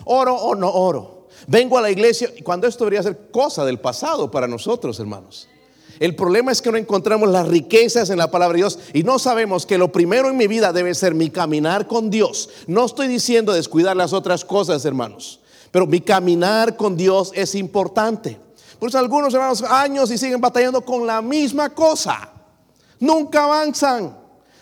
oro 0.07 0.35
o 0.35 0.55
no 0.55 0.73
oro. 0.73 1.29
Vengo 1.47 1.77
a 1.77 1.83
la 1.83 1.91
iglesia 1.91 2.31
cuando 2.43 2.67
esto 2.67 2.85
debería 2.85 3.03
ser 3.03 3.31
cosa 3.31 3.67
del 3.67 3.81
pasado 3.81 4.31
para 4.31 4.49
nosotros, 4.49 4.99
hermanos. 4.99 5.47
El 6.01 6.17
problema 6.17 6.51
es 6.51 6.63
que 6.63 6.73
no 6.73 6.79
encontramos 6.79 7.29
las 7.29 7.47
riquezas 7.47 8.09
en 8.09 8.17
la 8.17 8.31
palabra 8.31 8.55
de 8.55 8.63
Dios 8.63 8.79
y 8.95 9.03
no 9.03 9.19
sabemos 9.19 9.67
que 9.67 9.77
lo 9.77 9.93
primero 9.93 10.31
en 10.31 10.39
mi 10.39 10.47
vida 10.47 10.73
debe 10.73 10.95
ser 10.95 11.15
mi 11.15 11.29
caminar 11.29 11.87
con 11.87 12.09
Dios. 12.09 12.49
No 12.67 12.87
estoy 12.87 13.07
diciendo 13.07 13.53
descuidar 13.53 13.95
las 13.95 14.15
otras 14.15 14.43
cosas, 14.47 14.87
hermanos, 14.87 15.41
pero 15.71 15.87
mi 15.87 16.01
caminar 16.01 16.75
con 16.75 16.97
Dios 16.97 17.33
es 17.35 17.55
importante. 17.55 18.41
Por 18.79 18.89
eso 18.89 18.99
algunos 18.99 19.35
hermanos 19.35 19.63
años 19.63 20.11
y 20.11 20.17
siguen 20.17 20.41
batallando 20.41 20.81
con 20.81 21.07
la 21.07 21.21
misma 21.21 21.69
cosa. 21.69 22.31
Nunca 22.99 23.45
avanzan. 23.45 24.20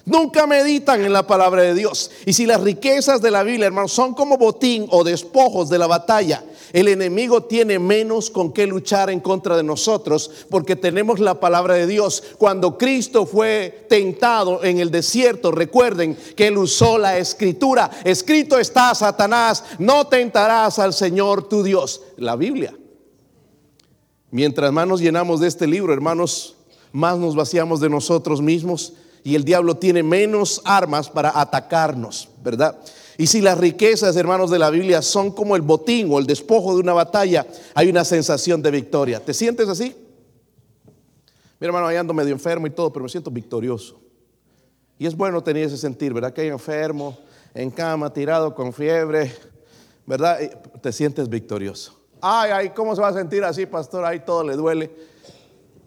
Nunca 0.09 0.47
meditan 0.47 1.05
en 1.05 1.13
la 1.13 1.27
palabra 1.27 1.63
de 1.63 1.75
Dios. 1.75 2.11
Y 2.25 2.33
si 2.33 2.47
las 2.47 2.63
riquezas 2.63 3.21
de 3.21 3.31
la 3.31 3.43
Biblia, 3.43 3.67
hermanos, 3.67 3.93
son 3.93 4.15
como 4.15 4.39
botín 4.39 4.87
o 4.91 5.05
despojos 5.05 5.69
de 5.69 5.79
la 5.79 5.87
batalla, 5.87 6.43
el 6.73 6.89
enemigo 6.89 7.43
tiene 7.43 7.79
menos 7.79 8.31
con 8.31 8.53
qué 8.53 8.67
luchar 8.67 9.11
en 9.11 9.21
contra 9.21 9.57
de 9.57 9.63
nosotros 9.63 10.31
porque 10.49 10.77
tenemos 10.77 11.21
la 11.21 11.39
palabra 11.41 11.75
de 11.75 11.87
Dios. 11.87 12.23
Cuando 12.39 12.79
Cristo 12.79 13.27
fue 13.27 13.87
tentado 13.91 14.65
en 14.65 14.79
el 14.79 14.91
desierto, 14.91 15.51
recuerden 15.51 16.17
que 16.35 16.47
él 16.47 16.57
usó 16.57 16.97
la 16.97 17.19
escritura. 17.19 17.91
Escrito 18.03 18.59
está, 18.59 18.95
Satanás, 18.95 19.63
no 19.79 20.07
tentarás 20.07 20.79
al 20.79 20.95
Señor 20.95 21.49
tu 21.49 21.63
Dios. 21.63 22.01
La 22.17 22.35
Biblia. 22.35 22.75
Mientras 24.31 24.73
más 24.73 24.89
nos 24.89 25.01
llenamos 25.01 25.41
de 25.41 25.49
este 25.49 25.67
libro, 25.67 25.93
hermanos, 25.93 26.57
más 26.93 27.19
nos 27.19 27.37
vaciamos 27.37 27.81
de 27.81 27.91
nosotros 27.91 28.41
mismos 28.41 28.95
y 29.25 29.35
el 29.35 29.45
diablo 29.45 29.77
tiene 29.77 30.03
menos 30.03 30.61
armas 30.65 31.09
para 31.09 31.39
atacarnos, 31.39 32.29
¿verdad? 32.43 32.79
Y 33.17 33.27
si 33.27 33.41
las 33.41 33.59
riquezas, 33.59 34.17
hermanos 34.17 34.51
de 34.51 34.61
la 34.61 34.71
Biblia, 34.71 35.03
son 35.03 35.33
como 35.33 35.57
el 35.57 35.63
botín 35.63 36.09
o 36.13 36.19
el 36.19 36.27
despojo 36.27 36.75
de 36.75 36.81
una 36.81 36.93
batalla, 36.93 37.47
hay 37.75 37.89
una 37.89 38.05
sensación 38.05 38.63
de 38.63 38.71
victoria. 38.71 39.19
¿Te 39.19 39.35
sientes 39.35 39.69
así? 39.69 39.97
Mi 41.59 41.67
hermano, 41.67 41.89
ahí 41.89 41.97
ando 41.97 42.15
medio 42.15 42.33
enfermo 42.33 42.69
y 42.69 42.71
todo, 42.71 42.93
pero 42.93 43.03
me 43.03 43.09
siento 43.09 43.31
victorioso. 43.31 44.01
Y 44.99 45.07
es 45.07 45.17
bueno 45.17 45.43
tener 45.43 45.65
ese 45.65 45.77
sentir, 45.77 46.13
¿verdad? 46.13 46.33
Que 46.33 46.43
hay 46.43 46.49
enfermo, 46.49 47.19
en 47.55 47.71
cama, 47.71 48.13
tirado 48.13 48.55
con 48.55 48.73
fiebre, 48.73 49.35
¿verdad? 50.07 50.39
Te 50.81 50.93
sientes 50.93 51.29
victorioso. 51.29 51.99
Ay, 52.21 52.51
ay, 52.53 52.71
¿cómo 52.71 52.95
se 52.95 53.03
va 53.03 53.09
a 53.09 53.13
sentir 53.13 53.43
así, 53.43 53.67
pastor? 53.67 54.05
Ahí 54.05 54.21
todo 54.21 54.45
le 54.45 54.55
duele 54.55 54.91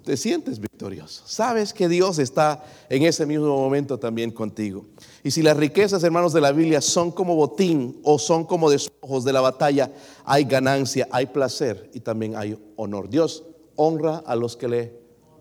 te 0.04 0.18
sientes 0.18 0.60
victorioso. 0.60 1.24
Sabes 1.26 1.74
que 1.74 1.88
Dios 1.88 2.20
está 2.20 2.64
en 2.90 3.04
ese 3.04 3.26
mismo 3.26 3.48
momento 3.48 3.98
también 3.98 4.32
contigo. 4.32 4.86
Y 5.24 5.32
si 5.32 5.42
las 5.42 5.58
riquezas, 5.58 6.04
hermanos 6.04 6.34
de 6.34 6.42
la 6.42 6.52
Biblia, 6.52 6.82
son 6.82 7.12
como 7.12 7.36
botín 7.36 8.00
o 8.04 8.18
son 8.20 8.46
como 8.46 8.70
despojos 8.70 9.24
de 9.24 9.34
la 9.34 9.42
batalla, 9.42 9.92
hay 10.26 10.44
ganancia, 10.44 11.08
hay 11.12 11.28
placer 11.28 11.90
y 11.94 12.00
también 12.00 12.36
hay 12.36 12.58
honor. 12.76 13.10
Dios 13.10 13.44
honra 13.76 14.24
a 14.26 14.36
los 14.36 14.58
que 14.58 14.68
le 14.68 14.94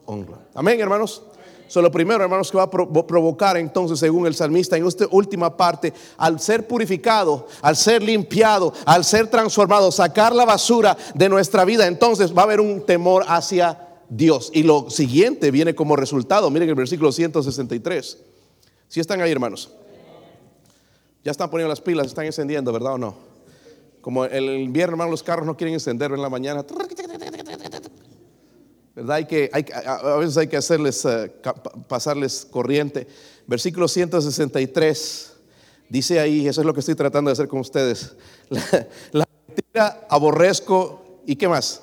honran. 0.07 0.41
Amén, 0.55 0.81
hermanos. 0.81 1.23
Eso 1.71 1.81
lo 1.81 1.93
primero, 1.93 2.25
hermanos, 2.25 2.51
que 2.51 2.57
va 2.57 2.65
a 2.65 2.69
provocar 2.69 3.57
entonces, 3.57 4.01
según 4.01 4.27
el 4.27 4.35
salmista, 4.35 4.77
en 4.77 4.85
esta 4.85 5.07
última 5.13 5.57
parte, 5.57 5.93
al 6.17 6.41
ser 6.41 6.67
purificado, 6.67 7.47
al 7.63 7.77
ser 7.77 8.03
limpiado, 8.03 8.73
al 8.85 9.05
ser 9.05 9.29
transformado, 9.29 9.93
sacar 9.93 10.35
la 10.35 10.45
basura 10.45 10.97
de 11.15 11.29
nuestra 11.29 11.65
vida, 11.65 11.87
entonces 11.87 12.37
va 12.37 12.41
a 12.43 12.45
haber 12.47 12.61
un 12.61 12.85
temor 12.85 13.25
hacia 13.29 13.90
Dios. 14.11 14.51
Y 14.53 14.65
lo 14.65 14.91
siguiente 14.91 15.51
viene 15.51 15.75
como 15.75 15.97
resultado. 15.97 16.51
Miren 16.51 16.69
el 16.69 16.75
versículo 16.75 17.13
163. 17.13 18.19
Si 18.89 19.01
están 19.01 19.21
ahí, 19.21 19.31
hermanos. 19.31 19.71
Ya 21.23 21.31
están 21.31 21.49
poniendo 21.49 21.69
las 21.69 21.81
pilas, 21.81 22.07
están 22.07 22.27
encendiendo, 22.27 22.73
¿verdad 22.73 22.95
o 22.95 22.99
no? 22.99 23.15
Como 24.01 24.25
el 24.25 24.61
invierno, 24.61 24.95
hermanos, 24.95 25.11
los 25.13 25.23
carros 25.23 25.47
no 25.47 25.57
quieren 25.57 25.75
encender 25.75 26.11
en 26.13 26.21
la 26.23 26.29
mañana. 26.29 26.65
¿Verdad? 28.97 29.17
Hay 29.17 29.27
que, 29.27 29.51
a 29.53 30.17
veces 30.17 30.37
hay 30.39 30.49
que 30.49 30.57
hacerles, 30.57 31.05
eh, 31.05 31.31
pasarles 31.87 32.47
corriente. 32.51 33.07
Versículo 33.47 33.87
163. 33.87 35.33
Dice 35.89 36.19
ahí, 36.19 36.49
eso 36.49 36.63
es 36.63 36.67
lo 36.67 36.73
que 36.73 36.81
estoy 36.81 36.95
tratando 36.95 37.29
de 37.29 37.33
hacer 37.35 37.49
con 37.49 37.61
ustedes. 37.61 38.17
La, 38.49 38.89
la 39.13 39.29
mentira 39.47 40.07
aborrezco. 40.09 41.21
¿Y 41.27 41.37
qué 41.37 41.47
más? 41.47 41.83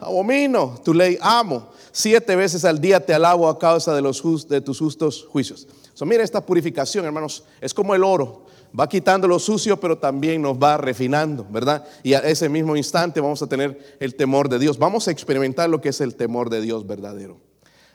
Abomino 0.00 0.80
tu 0.84 0.94
ley, 0.94 1.18
amo. 1.20 1.68
Siete 1.92 2.34
veces 2.34 2.64
al 2.64 2.80
día 2.80 2.98
te 2.98 3.14
alabo 3.14 3.48
a 3.48 3.58
causa 3.58 3.94
de, 3.94 4.60
tus 4.60 4.78
justos 4.78 5.26
juicios. 5.30 5.68
So, 5.94 6.04
mira 6.04 6.24
esta 6.24 6.44
purificación, 6.44 7.04
hermanos, 7.04 7.44
es 7.60 7.72
como 7.72 7.94
el 7.94 8.02
oro. 8.02 8.46
Va 8.78 8.88
quitando 8.88 9.28
lo 9.28 9.38
sucio, 9.38 9.78
pero 9.78 9.96
también 9.96 10.42
nos 10.42 10.56
va 10.56 10.76
refinando, 10.76 11.46
¿verdad? 11.48 11.86
Y 12.02 12.14
a 12.14 12.18
ese 12.18 12.48
mismo 12.48 12.76
instante 12.76 13.20
vamos 13.20 13.40
a 13.42 13.46
tener 13.46 13.96
el 14.00 14.16
temor 14.16 14.48
de 14.48 14.58
Dios. 14.58 14.76
Vamos 14.76 15.06
a 15.06 15.12
experimentar 15.12 15.70
lo 15.70 15.80
que 15.80 15.90
es 15.90 16.00
el 16.00 16.16
temor 16.16 16.50
de 16.50 16.60
Dios 16.60 16.84
verdadero. 16.84 17.38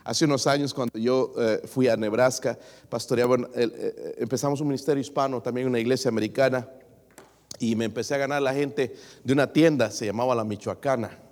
Hace 0.06 0.24
unos 0.24 0.48
años, 0.48 0.74
cuando 0.74 0.98
yo 0.98 1.34
eh, 1.38 1.62
fui 1.66 1.90
a 1.90 1.98
Nebraska, 1.98 2.58
pastoreaba, 2.88 3.36
eh, 3.54 4.16
empezamos 4.20 4.62
un 4.62 4.70
ministerio 4.70 5.02
hispano, 5.02 5.42
también 5.42 5.68
una 5.68 5.80
iglesia 5.80 6.08
americana, 6.08 6.70
y 7.60 7.76
me 7.76 7.84
empecé 7.84 8.16
a 8.16 8.20
ganar 8.20 8.42
la 8.42 8.54
gente 8.54 8.96
de 9.26 9.34
una 9.34 9.52
tienda, 9.52 9.92
se 9.92 10.06
llamaba 10.06 10.34
La 10.34 10.46
Michoacana 10.46 11.29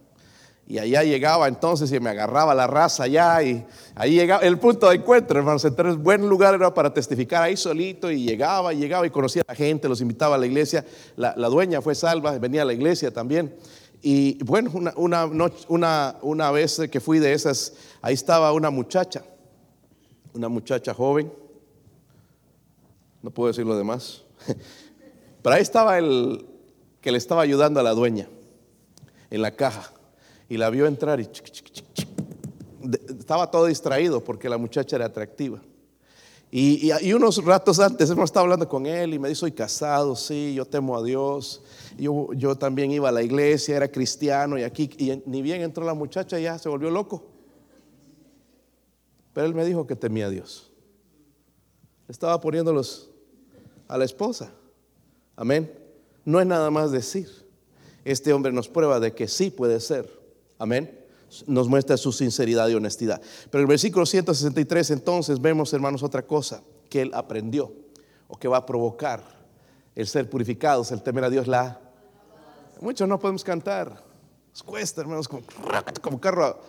y 0.69 0.79
allá 0.79 1.01
llegaba 1.03 1.47
entonces 1.47 1.89
y 1.93 1.99
me 2.01 2.09
agarraba 2.09 2.53
la 2.53 2.67
raza 2.67 3.03
allá 3.03 3.41
y 3.41 3.65
ahí 3.95 4.15
llegaba 4.15 4.43
el 4.43 4.59
punto 4.59 4.89
de 4.89 4.97
encuentro, 4.97 5.39
hermanos. 5.39 5.63
Entonces, 5.63 5.95
buen 5.95 6.27
lugar 6.27 6.55
era 6.55 6.73
para 6.73 6.93
testificar 6.93 7.41
ahí 7.41 7.55
solito 7.55 8.11
y 8.11 8.25
llegaba 8.25 8.73
y 8.73 8.77
llegaba 8.77 9.07
y 9.07 9.09
conocía 9.09 9.43
a 9.47 9.53
la 9.53 9.55
gente, 9.55 9.87
los 9.87 10.01
invitaba 10.01 10.35
a 10.35 10.37
la 10.37 10.45
iglesia. 10.45 10.85
La, 11.15 11.33
dueña 11.33 11.81
fue 11.81 11.95
salva, 11.95 12.37
venía 12.37 12.63
a 12.63 12.65
la 12.65 12.73
iglesia 12.73 13.11
también. 13.11 13.55
Y 14.01 14.43
bueno, 14.43 14.69
una, 14.73 14.93
una, 14.97 15.51
una, 15.69 16.15
una 16.21 16.51
vez 16.51 16.81
que 16.91 16.99
fui 16.99 17.19
de 17.19 17.31
esas, 17.31 17.73
ahí 18.01 18.13
estaba 18.13 18.51
una 18.51 18.69
muchacha, 18.69 19.23
una 20.33 20.49
muchacha 20.49 20.93
joven. 20.93 21.31
No 23.21 23.31
puedo 23.31 23.47
decir 23.47 23.65
lo 23.65 23.77
demás. 23.77 24.23
Pero 25.41 25.55
ahí 25.55 25.61
estaba 25.61 25.97
el 25.97 26.45
que 26.99 27.13
le 27.13 27.17
estaba 27.17 27.41
ayudando 27.41 27.79
a 27.79 27.83
la 27.83 27.91
dueña 27.91 28.27
en 29.29 29.41
la 29.41 29.51
caja 29.51 29.93
y 30.49 30.57
la 30.57 30.69
vio 30.69 30.85
entrar 30.85 31.19
y 31.19 31.29
estaba 33.19 33.51
todo 33.51 33.65
distraído 33.65 34.23
porque 34.23 34.49
la 34.49 34.57
muchacha 34.57 34.95
era 34.95 35.05
atractiva. 35.05 35.61
Y, 36.49 37.11
unos 37.11 37.43
ratos 37.43 37.77
antes 37.79 38.09
hemos 38.09 38.25
estado 38.25 38.45
hablando 38.45 38.69
con 38.69 38.85
él 38.85 39.13
y 39.13 39.19
me 39.19 39.27
dijo, 39.27 39.41
soy 39.41 39.51
casado, 39.51 40.15
sí, 40.15 40.53
yo 40.55 40.65
temo 40.65 40.95
a 40.95 41.03
Dios. 41.03 41.61
Yo, 41.97 42.31
yo 42.33 42.55
también 42.55 42.91
iba 42.91 43.09
a 43.09 43.11
la 43.11 43.21
iglesia, 43.21 43.75
era 43.75 43.89
cristiano 43.89 44.57
y 44.57 44.63
aquí, 44.63 44.89
y 44.97 45.21
ni 45.25 45.41
bien 45.41 45.61
entró 45.61 45.83
la 45.83 45.93
muchacha, 45.93 46.39
ya 46.39 46.57
se 46.57 46.69
volvió 46.69 46.89
loco. 46.89 47.25
Pero 49.33 49.45
él 49.45 49.53
me 49.53 49.65
dijo 49.65 49.85
que 49.85 49.95
temía 49.95 50.27
a 50.27 50.29
Dios. 50.29 50.71
Estaba 52.07 52.39
poniéndolos 52.39 53.09
a 53.89 53.97
la 53.97 54.05
esposa. 54.05 54.49
Amén. 55.35 55.71
No 56.23 56.39
es 56.39 56.47
nada 56.47 56.71
más 56.71 56.91
decir. 56.91 57.29
Este 58.05 58.31
hombre 58.31 58.53
nos 58.53 58.69
prueba 58.69 59.01
de 59.01 59.13
que 59.13 59.27
sí 59.27 59.51
puede 59.51 59.81
ser 59.81 60.16
Amén. 60.59 61.05
Nos 61.45 61.67
muestra 61.67 61.97
su 61.97 62.11
sinceridad 62.11 62.69
y 62.69 62.75
honestidad. 62.75 63.21
Pero 63.51 63.61
el 63.61 63.67
versículo 63.67 64.05
163 64.05 64.91
entonces 64.91 65.41
vemos, 65.41 65.73
hermanos, 65.73 66.03
otra 66.03 66.25
cosa 66.25 66.63
que 66.89 67.01
él 67.01 67.11
aprendió 67.13 67.73
o 68.27 68.37
que 68.37 68.47
va 68.47 68.57
a 68.57 68.65
provocar 68.65 69.23
el 69.95 70.07
ser 70.07 70.29
purificados, 70.29 70.91
el 70.91 71.01
temer 71.01 71.23
a 71.25 71.29
Dios. 71.29 71.47
La 71.47 71.79
muchos 72.81 73.07
no 73.07 73.19
podemos 73.19 73.43
cantar. 73.43 74.03
cuesta, 74.65 75.01
hermanos, 75.01 75.27
como, 75.27 75.43
como 76.01 76.19
carro 76.19 76.59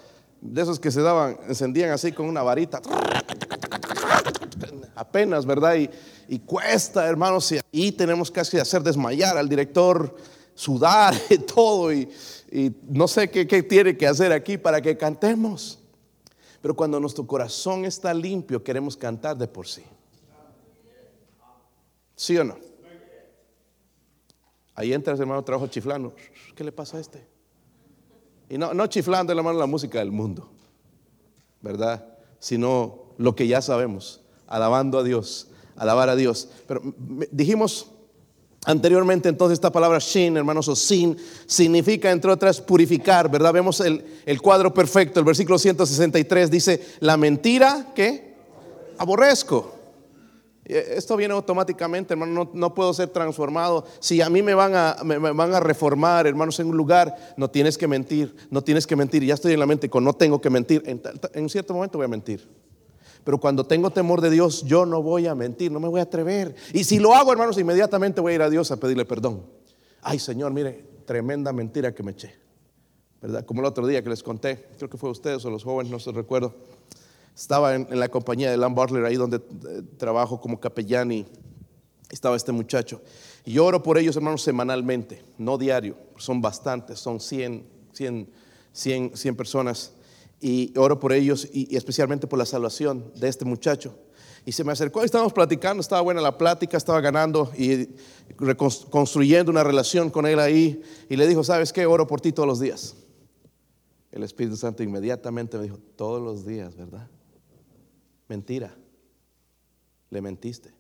de 0.41 0.63
esos 0.63 0.79
que 0.79 0.91
se 0.91 1.03
daban, 1.03 1.39
encendían 1.49 1.91
así 1.91 2.13
con 2.13 2.27
una 2.27 2.43
varita. 2.43 2.81
Apenas, 4.95 5.47
¿verdad? 5.47 5.77
Y, 5.77 5.91
y 6.29 6.41
cuesta, 6.41 7.07
hermanos, 7.07 7.53
y 7.53 7.61
ahí 7.73 7.93
tenemos 7.93 8.31
casi 8.31 8.59
hacer 8.59 8.83
desmayar 8.83 9.37
al 9.37 9.49
director, 9.49 10.15
sudar 10.55 11.15
y 11.31 11.39
todo, 11.39 11.93
y, 11.93 12.09
y 12.51 12.73
no 12.89 13.09
sé 13.09 13.31
qué, 13.31 13.63
tiene 13.63 13.97
que 13.97 14.07
hacer 14.07 14.33
aquí 14.33 14.57
para 14.57 14.81
que 14.81 14.97
cantemos. 14.97 15.79
Pero 16.61 16.75
cuando 16.75 16.99
nuestro 16.99 17.27
corazón 17.27 17.85
está 17.85 18.13
limpio, 18.13 18.63
queremos 18.63 18.97
cantar 18.97 19.37
de 19.37 19.47
por 19.47 19.67
sí. 19.67 19.85
¿Sí 22.17 22.37
o 22.37 22.45
no? 22.45 22.59
Ahí 24.75 24.93
entra 24.93 25.15
ese 25.15 25.23
hermano 25.23 25.45
trabajo 25.45 25.67
chiflando. 25.67 26.15
¿Qué 26.55 26.65
le 26.65 26.73
pasa 26.73 26.97
a 26.97 27.01
este? 27.01 27.27
Y 28.49 28.59
no, 28.59 28.73
no 28.75 28.87
chiflando 28.87 29.35
la 29.35 29.43
mano 29.43 29.59
la 29.59 29.67
música 29.67 29.99
del 29.99 30.11
mundo, 30.11 30.49
¿verdad? 31.61 32.19
Sino 32.39 33.13
lo 33.19 33.37
que 33.37 33.47
ya 33.47 33.61
sabemos, 33.61 34.23
alabando 34.47 34.99
a 34.99 35.03
Dios, 35.03 35.49
alabar 35.77 36.09
a 36.09 36.17
Dios. 36.17 36.49
Pero 36.67 36.83
dijimos 37.31 37.91
anteriormente 38.69 39.31
entonces 39.31 39.55
esta 39.55 39.73
palabra 39.73 39.99
shin, 39.99 40.37
hermanos, 40.37 40.69
o 40.69 40.77
sin, 40.77 41.17
significa 41.47 42.11
entre 42.11 42.31
otras 42.31 42.61
purificar, 42.61 43.31
¿verdad? 43.31 43.53
Vemos 43.55 43.81
el, 43.81 44.05
el 44.27 44.43
cuadro 44.43 44.75
perfecto, 44.75 45.19
el 45.19 45.25
versículo 45.25 45.59
163 45.59 46.51
dice, 46.51 46.81
la 47.01 47.17
mentira, 47.17 47.93
¿qué? 47.95 48.37
Aborrezco. 48.99 49.75
Eh, 50.67 50.97
esto 50.97 51.17
viene 51.17 51.33
automáticamente, 51.33 52.13
hermano, 52.13 52.51
no, 52.53 52.75
puedo 52.75 52.93
ser 52.93 53.09
transformado. 53.09 53.87
Si 54.01 54.21
a 54.21 54.29
mí 54.29 54.43
me 54.43 54.53
van 54.53 54.75
a, 54.77 54.99
me, 55.03 55.17
van 55.17 55.55
a 55.55 55.61
reformar, 55.61 56.27
hermanos, 56.27 56.61
en 56.61 56.69
un 56.69 56.77
lugar, 56.77 57.17
no 57.39 57.49
tienes 57.49 57.79
que 57.79 57.89
mentir, 57.89 58.37
no 58.51 58.63
tienes 58.63 58.87
que 58.87 58.97
mentir. 58.97 59.25
Ya 59.25 59.33
estoy 59.33 59.55
en 59.55 59.61
la 59.61 59.67
mente 59.67 59.89
con 59.89 60.05
no 60.05 60.13
tengo 60.13 60.43
que 60.43 60.51
mentir. 60.51 60.83
En, 60.85 61.01
en 61.33 61.49
cierto 61.49 61.73
momento 61.73 61.97
voy 61.97 62.05
a 62.05 62.09
mentir. 62.09 62.47
Pero 63.29 63.37
cuando 63.37 63.63
tengo 63.63 63.91
temor 63.91 64.23
de 64.23 64.31
Dios, 64.31 64.63
yo 64.65 64.87
no 64.87 65.03
voy 65.03 65.27
a 65.27 65.35
mentir, 65.35 65.71
no 65.71 65.81
me 65.81 65.89
voy 65.89 66.01
a 66.01 66.05
atrever. 66.05 66.57
Y 66.73 66.85
si 66.85 66.99
lo 66.99 67.15
hago, 67.15 67.31
hermanos, 67.31 67.59
inmediatamente 67.59 68.23
voy 68.23 68.33
a 68.33 68.35
ir 68.37 68.41
a 68.41 68.49
Dios 68.49 68.71
a 68.71 68.79
pedirle 68.79 69.05
perdón. 69.05 69.43
Ay, 70.01 70.19
Señor, 70.19 70.51
mire, 70.51 70.83
tremenda 71.05 71.53
mentira 71.53 71.95
que 71.95 72.03
me 72.03 72.13
eché. 72.13 72.35
¿Verdad? 73.21 73.45
Como 73.45 73.61
el 73.61 73.67
otro 73.67 73.87
día 73.87 74.03
que 74.03 74.09
les 74.09 74.23
conté, 74.23 74.65
creo 74.79 74.89
que 74.89 74.97
fue 74.97 75.11
ustedes 75.11 75.45
o 75.45 75.51
los 75.51 75.63
jóvenes, 75.63 75.93
no 75.93 75.99
se 75.99 76.11
recuerdo 76.11 76.55
estaba 77.37 77.75
en, 77.75 78.01
la 78.01 78.09
compañía 78.09 78.51
de 78.51 78.57
Lam 78.57 78.75
Butler, 78.75 79.05
ahí 79.05 79.17
donde 79.17 79.37
eh, 79.37 79.83
trabajo 79.99 80.41
como 80.41 80.59
capellán 80.59 81.13
y 81.13 81.27
estaba 82.09 82.35
este 82.35 82.53
muchacho. 82.53 83.03
Y 83.45 83.53
yo 83.53 83.67
oro 83.67 83.83
por 83.83 83.99
ellos, 83.99 84.17
hermanos, 84.17 84.41
semanalmente, 84.41 85.23
no 85.37 85.59
diario, 85.59 85.99
son 86.17 86.41
bastantes, 86.41 86.99
son 86.99 87.21
100, 87.21 87.63
100, 87.93 88.31
100, 88.73 89.11
100 89.15 89.37
personas. 89.37 89.93
Y 90.41 90.73
oro 90.77 91.01
por 91.01 91.13
ellos 91.13 91.49
y, 91.53 91.75
especialmente 91.77 92.27
por 92.27 92.39
la 92.39 92.47
salvación 92.47 93.13
de 93.17 93.29
este 93.29 93.45
muchacho. 93.45 93.95
Y 94.45 94.53
se 94.53 94.65
me 94.65 94.73
acercó, 94.73 95.03
estábamos 95.03 95.33
platicando, 95.33 95.81
estaba 95.81 96.01
buena 96.01 96.21
la 96.21 96.39
plática, 96.39 96.77
estaba 96.77 97.01
ganando 97.01 97.51
y 97.57 97.89
reconstruyendo 98.39 99.51
una 99.51 99.65
relación 99.65 100.11
con 100.11 100.27
él 100.27 100.39
ahí. 100.39 100.81
Y 101.09 101.17
le 101.17 101.27
dijo, 101.27 101.45
¿sabes 101.45 101.73
qué? 101.73 101.85
Oro 101.87 102.07
por 102.07 102.21
ti 102.21 102.33
todos 102.33 102.47
los 102.47 102.61
días. 102.61 102.97
El 104.11 104.23
Espíritu 104.23 104.57
Santo 104.57 104.83
inmediatamente 104.83 105.59
me 105.59 105.65
dijo, 105.65 105.79
todos 105.97 106.23
los 106.23 106.47
días, 106.47 106.77
¿verdad? 106.77 107.09
Mentira. 108.29 108.75
Le 110.11 110.23
mentiste. 110.23 110.73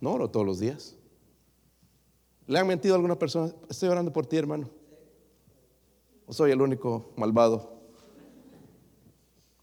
No 0.00 0.12
oro 0.12 0.30
todos 0.30 0.46
los 0.46 0.58
días. 0.58 0.96
¿Le 2.46 2.58
han 2.58 2.66
mentido 2.66 2.94
a 2.94 2.96
alguna 2.96 3.18
persona? 3.18 3.52
Estoy 3.68 3.88
orando 3.88 4.12
por 4.12 4.26
ti, 4.26 4.36
hermano. 4.36 4.68
¿O 6.26 6.32
soy 6.32 6.50
el 6.50 6.60
único 6.60 7.12
malvado? 7.16 7.71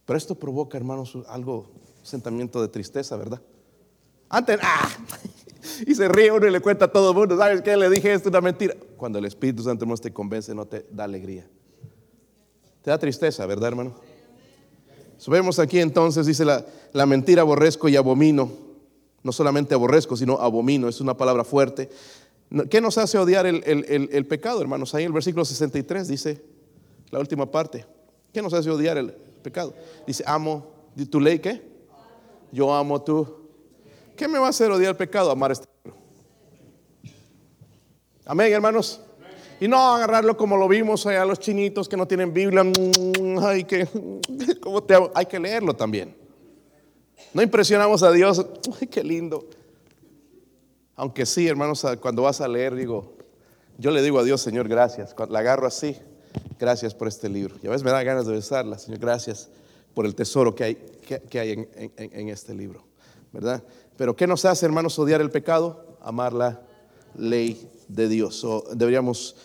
Pero 0.09 0.17
esto 0.17 0.33
provoca, 0.33 0.75
hermanos, 0.75 1.15
algo, 1.27 1.69
un 1.99 2.03
sentimiento 2.03 2.59
de 2.63 2.67
tristeza, 2.67 3.15
¿verdad? 3.15 3.39
Antes, 4.27 4.57
¡ah! 4.59 4.89
Y 5.85 5.93
se 5.93 6.07
ríe 6.07 6.31
uno 6.31 6.47
y 6.47 6.49
le 6.49 6.61
cuenta 6.61 6.85
a 6.85 6.91
todo 6.91 7.11
el 7.11 7.15
mundo, 7.15 7.37
¿sabes 7.37 7.61
qué? 7.61 7.77
Le 7.77 7.91
dije 7.91 8.11
esto, 8.11 8.29
una 8.29 8.41
mentira. 8.41 8.75
Cuando 8.97 9.19
el 9.19 9.25
Espíritu 9.25 9.61
Santo 9.61 9.85
no 9.85 9.95
te 9.97 10.11
convence, 10.11 10.55
no 10.55 10.65
te 10.65 10.83
da 10.89 11.03
alegría. 11.03 11.47
Te 12.81 12.89
da 12.89 12.97
tristeza, 12.97 13.45
¿verdad, 13.45 13.67
hermano? 13.67 13.93
vemos 15.27 15.59
aquí 15.59 15.79
entonces, 15.79 16.25
dice 16.25 16.43
la, 16.43 16.65
la, 16.91 17.05
mentira 17.05 17.43
aborrezco 17.43 17.87
y 17.87 17.95
abomino. 17.95 18.51
No 19.21 19.31
solamente 19.31 19.75
aborrezco, 19.75 20.17
sino 20.17 20.39
abomino. 20.39 20.89
Es 20.89 21.01
una 21.01 21.15
palabra 21.17 21.43
fuerte. 21.43 21.87
¿Qué 22.71 22.81
nos 22.81 22.97
hace 22.97 23.19
odiar 23.19 23.45
el, 23.45 23.63
el, 23.63 24.09
el, 24.11 24.25
pecado, 24.25 24.59
hermanos? 24.59 24.95
Ahí 24.95 25.03
en 25.03 25.09
el 25.09 25.13
versículo 25.13 25.45
63 25.45 26.07
dice 26.07 26.41
la 27.11 27.19
última 27.19 27.51
parte. 27.51 27.85
¿Qué 28.33 28.41
nos 28.41 28.53
hace 28.55 28.71
odiar 28.71 28.97
el 28.97 29.28
pecado? 29.39 29.73
Dice, 30.05 30.23
amo, 30.25 30.67
¿tu 31.09 31.19
ley 31.19 31.39
qué? 31.39 31.61
Yo 32.51 32.73
amo 32.73 33.01
tú. 33.01 33.49
¿Qué 34.15 34.27
me 34.27 34.39
va 34.39 34.47
a 34.47 34.49
hacer 34.49 34.69
odiar 34.71 34.91
el 34.91 34.97
pecado? 34.97 35.31
Amar 35.31 35.51
este 35.51 35.67
Amén, 38.25 38.53
hermanos. 38.53 39.01
Y 39.59 39.67
no 39.67 39.95
agarrarlo 39.95 40.37
como 40.37 40.55
lo 40.55 40.67
vimos 40.67 41.05
allá 41.05 41.25
los 41.25 41.39
chinitos 41.39 41.89
que 41.89 41.97
no 41.97 42.07
tienen 42.07 42.31
Biblia. 42.31 42.63
Mm, 42.63 43.39
ay, 43.41 43.63
que, 43.63 43.87
¿cómo 44.61 44.83
te 44.83 44.95
Hay 45.15 45.25
que 45.25 45.39
leerlo 45.39 45.73
también. 45.73 46.15
No 47.33 47.41
impresionamos 47.41 48.03
a 48.03 48.11
Dios. 48.11 48.45
Ay, 48.79 48.87
qué 48.87 49.03
lindo. 49.03 49.47
Aunque 50.95 51.25
sí, 51.25 51.47
hermanos, 51.47 51.85
cuando 52.01 52.21
vas 52.21 52.39
a 52.39 52.47
leer, 52.47 52.75
digo, 52.75 53.15
yo 53.77 53.89
le 53.91 54.01
digo 54.01 54.19
a 54.19 54.23
Dios, 54.23 54.41
Señor, 54.41 54.67
gracias. 54.67 55.15
La 55.29 55.39
agarro 55.39 55.65
así, 55.65 55.97
gracias 56.59 56.93
por 56.93 57.07
este 57.07 57.29
libro. 57.29 57.55
Y 57.61 57.67
a 57.67 57.69
veces 57.69 57.83
me 57.83 57.91
da 57.91 58.03
ganas 58.03 58.25
de 58.25 58.33
besarla, 58.33 58.77
Señor, 58.77 58.99
gracias 58.99 59.49
por 59.93 60.05
el 60.05 60.15
tesoro 60.15 60.55
que 60.55 60.63
hay, 60.63 60.75
que, 61.29 61.39
hay 61.39 61.67
en, 61.97 62.29
este 62.29 62.53
libro. 62.53 62.83
¿Verdad? 63.31 63.63
Pero 63.97 64.15
¿qué 64.15 64.27
nos 64.27 64.45
hace, 64.45 64.65
hermanos, 64.65 64.97
odiar 64.97 65.21
el 65.21 65.29
pecado? 65.29 65.97
Amar 66.01 66.33
la 66.33 66.61
ley 67.17 67.69
de 67.87 68.07
Dios. 68.07 68.45
Deberíamos 68.73 69.35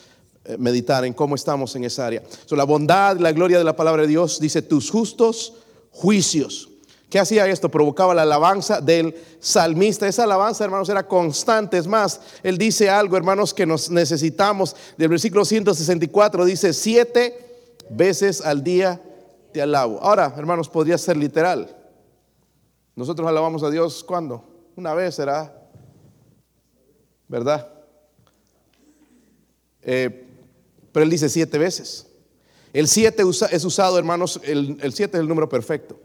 eh, 0.45 0.57
meditar 0.59 1.05
en 1.05 1.13
cómo 1.13 1.35
estamos 1.35 1.75
en 1.77 1.85
esa 1.85 2.07
área. 2.07 2.23
So, 2.47 2.57
la 2.57 2.65
bondad, 2.65 3.19
la 3.19 3.33
gloria 3.33 3.59
de 3.59 3.65
la 3.65 3.77
palabra 3.77 4.03
de 4.03 4.09
Dios 4.09 4.41
dice 4.41 4.63
tus 4.63 4.91
justos 4.91 5.55
juicios. 5.91 6.69
¿Qué 7.11 7.19
hacía 7.19 7.47
esto? 7.47 7.71
Provocaba 7.71 8.15
la 8.15 8.23
alabanza 8.23 8.81
del 8.81 9.15
salmista. 9.39 10.09
Esa 10.09 10.25
alabanza, 10.25 10.65
hermanos, 10.65 10.89
era 10.89 11.07
constante. 11.07 11.79
Es 11.79 11.87
más, 11.87 12.21
él 12.43 12.59
dice 12.59 12.91
algo, 12.91 13.17
hermanos, 13.17 13.55
que 13.55 13.67
nos 13.67 13.91
necesitamos. 13.91 14.75
Del 14.97 15.09
versículo 15.09 15.45
164 15.45 16.45
dice, 16.45 16.73
siete 16.73 17.39
veces 17.91 18.41
al 18.41 18.65
día 18.65 19.01
te 19.53 19.63
alabo. 19.63 20.01
Ahora, 20.01 20.35
hermanos, 20.37 20.69
podría 20.69 20.99
ser 20.99 21.17
literal. 21.17 21.77
Nosotros 22.97 23.29
alabamos 23.29 23.63
a 23.63 23.71
Dios 23.71 24.03
cuando? 24.03 24.45
Una 24.77 24.95
vez 24.95 25.15
será, 25.15 25.53
¿verdad? 27.29 27.69
Eh, 29.83 30.27
pero 30.93 31.05
él 31.05 31.11
dice 31.11 31.29
siete 31.29 31.59
veces. 31.59 32.07
El 32.73 32.89
siete 32.89 33.23
es 33.51 33.65
usado, 33.65 33.99
hermanos, 33.99 34.41
el, 34.43 34.93
siete 34.93 35.17
es 35.17 35.21
el 35.21 35.29
número 35.29 35.49
perfecto. 35.49 35.99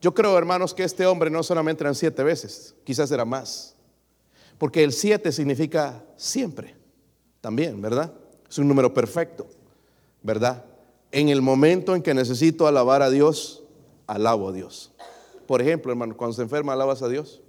Yo 0.00 0.14
creo, 0.14 0.36
hermanos, 0.38 0.72
que 0.72 0.84
este 0.84 1.06
hombre 1.06 1.30
no 1.30 1.42
solamente 1.42 1.82
eran 1.82 1.94
siete 1.94 2.22
veces, 2.22 2.74
quizás 2.84 3.10
era 3.10 3.24
más. 3.24 3.74
Porque 4.56 4.82
el 4.82 4.92
siete 4.92 5.32
significa 5.32 6.04
siempre, 6.16 6.74
también, 7.40 7.80
¿verdad? 7.80 8.12
Es 8.48 8.58
un 8.58 8.68
número 8.68 8.92
perfecto, 8.92 9.46
¿verdad? 10.22 10.64
En 11.12 11.28
el 11.28 11.42
momento 11.42 11.94
en 11.94 12.02
que 12.02 12.14
necesito 12.14 12.66
alabar 12.66 13.02
a 13.02 13.10
Dios, 13.10 13.62
alabo 14.06 14.48
a 14.48 14.52
Dios. 14.52 14.92
Por 15.46 15.60
ejemplo, 15.60 15.92
hermano, 15.92 16.16
cuando 16.16 16.34
se 16.34 16.42
enferma, 16.42 16.72
alabas 16.72 17.02
a 17.02 17.08
Dios. 17.08 17.42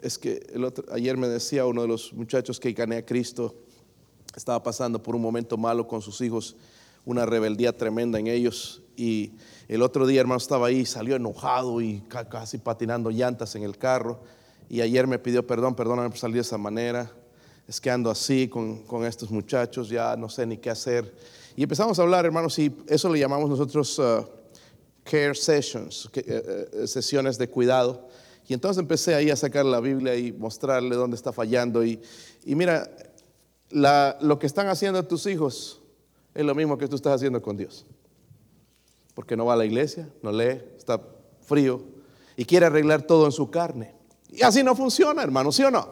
Es 0.00 0.18
que 0.18 0.46
ayer 0.92 1.16
me 1.16 1.26
decía 1.26 1.66
uno 1.66 1.82
de 1.82 1.88
los 1.88 2.12
muchachos 2.12 2.60
que 2.60 2.72
gané 2.72 2.98
a 2.98 3.06
Cristo, 3.06 3.54
estaba 4.36 4.62
pasando 4.62 5.02
por 5.02 5.16
un 5.16 5.22
momento 5.22 5.56
malo 5.56 5.88
con 5.88 6.00
sus 6.00 6.20
hijos, 6.20 6.56
una 7.08 7.24
rebeldía 7.24 7.74
tremenda 7.74 8.18
en 8.18 8.26
ellos. 8.26 8.82
Y 8.94 9.32
el 9.66 9.80
otro 9.80 10.06
día, 10.06 10.20
hermano, 10.20 10.36
estaba 10.36 10.66
ahí, 10.66 10.84
salió 10.84 11.16
enojado 11.16 11.80
y 11.80 12.02
casi 12.28 12.58
patinando 12.58 13.10
llantas 13.10 13.54
en 13.54 13.62
el 13.62 13.78
carro. 13.78 14.20
Y 14.68 14.82
ayer 14.82 15.06
me 15.06 15.18
pidió 15.18 15.46
perdón, 15.46 15.74
perdóname 15.74 16.10
por 16.10 16.18
salir 16.18 16.34
de 16.34 16.42
esa 16.42 16.58
manera. 16.58 17.10
Es 17.66 17.80
que 17.80 17.90
ando 17.90 18.10
así 18.10 18.48
con, 18.48 18.84
estos 19.06 19.30
muchachos, 19.30 19.88
ya 19.88 20.16
no 20.16 20.28
sé 20.28 20.44
ni 20.44 20.58
qué 20.58 20.68
hacer. 20.68 21.14
Y 21.56 21.62
empezamos 21.62 21.98
a 21.98 22.02
hablar, 22.02 22.26
hermanos, 22.26 22.58
y 22.58 22.76
eso 22.86 23.10
le 23.10 23.18
llamamos 23.18 23.48
nosotros 23.48 23.98
uh, 23.98 24.26
care 25.02 25.34
sessions, 25.34 26.10
eh, 26.12 26.68
eh, 26.72 26.86
sesiones 26.86 27.38
de 27.38 27.48
cuidado. 27.48 28.06
Y 28.46 28.52
entonces 28.52 28.82
empecé 28.82 29.14
ahí 29.14 29.30
a 29.30 29.36
sacar 29.36 29.64
la 29.64 29.80
Biblia 29.80 30.14
y 30.14 30.32
mostrarle 30.32 30.94
dónde 30.94 31.16
está 31.16 31.32
fallando. 31.32 31.82
Y, 31.82 32.00
y 32.44 32.54
mira, 32.54 32.90
lo 33.70 34.38
que 34.38 34.46
están 34.46 34.68
haciendo 34.68 35.02
tus 35.04 35.26
hijos 35.26 35.80
es 36.34 36.44
lo 36.44 36.54
mismo 36.54 36.78
que 36.78 36.88
tú 36.88 36.96
estás 36.96 37.14
haciendo 37.14 37.42
con 37.42 37.56
Dios. 37.56 37.86
Porque 39.14 39.36
no 39.36 39.46
va 39.46 39.54
a 39.54 39.56
la 39.56 39.64
iglesia, 39.64 40.08
no 40.22 40.30
lee, 40.30 40.60
está 40.76 41.00
frío 41.42 41.82
y 42.36 42.44
quiere 42.44 42.66
arreglar 42.66 43.02
todo 43.02 43.26
en 43.26 43.32
su 43.32 43.50
carne. 43.50 43.94
Y 44.30 44.42
así 44.42 44.62
no 44.62 44.76
funciona, 44.76 45.22
hermanos, 45.22 45.56
¿sí 45.56 45.64
o 45.64 45.70
no? 45.70 45.88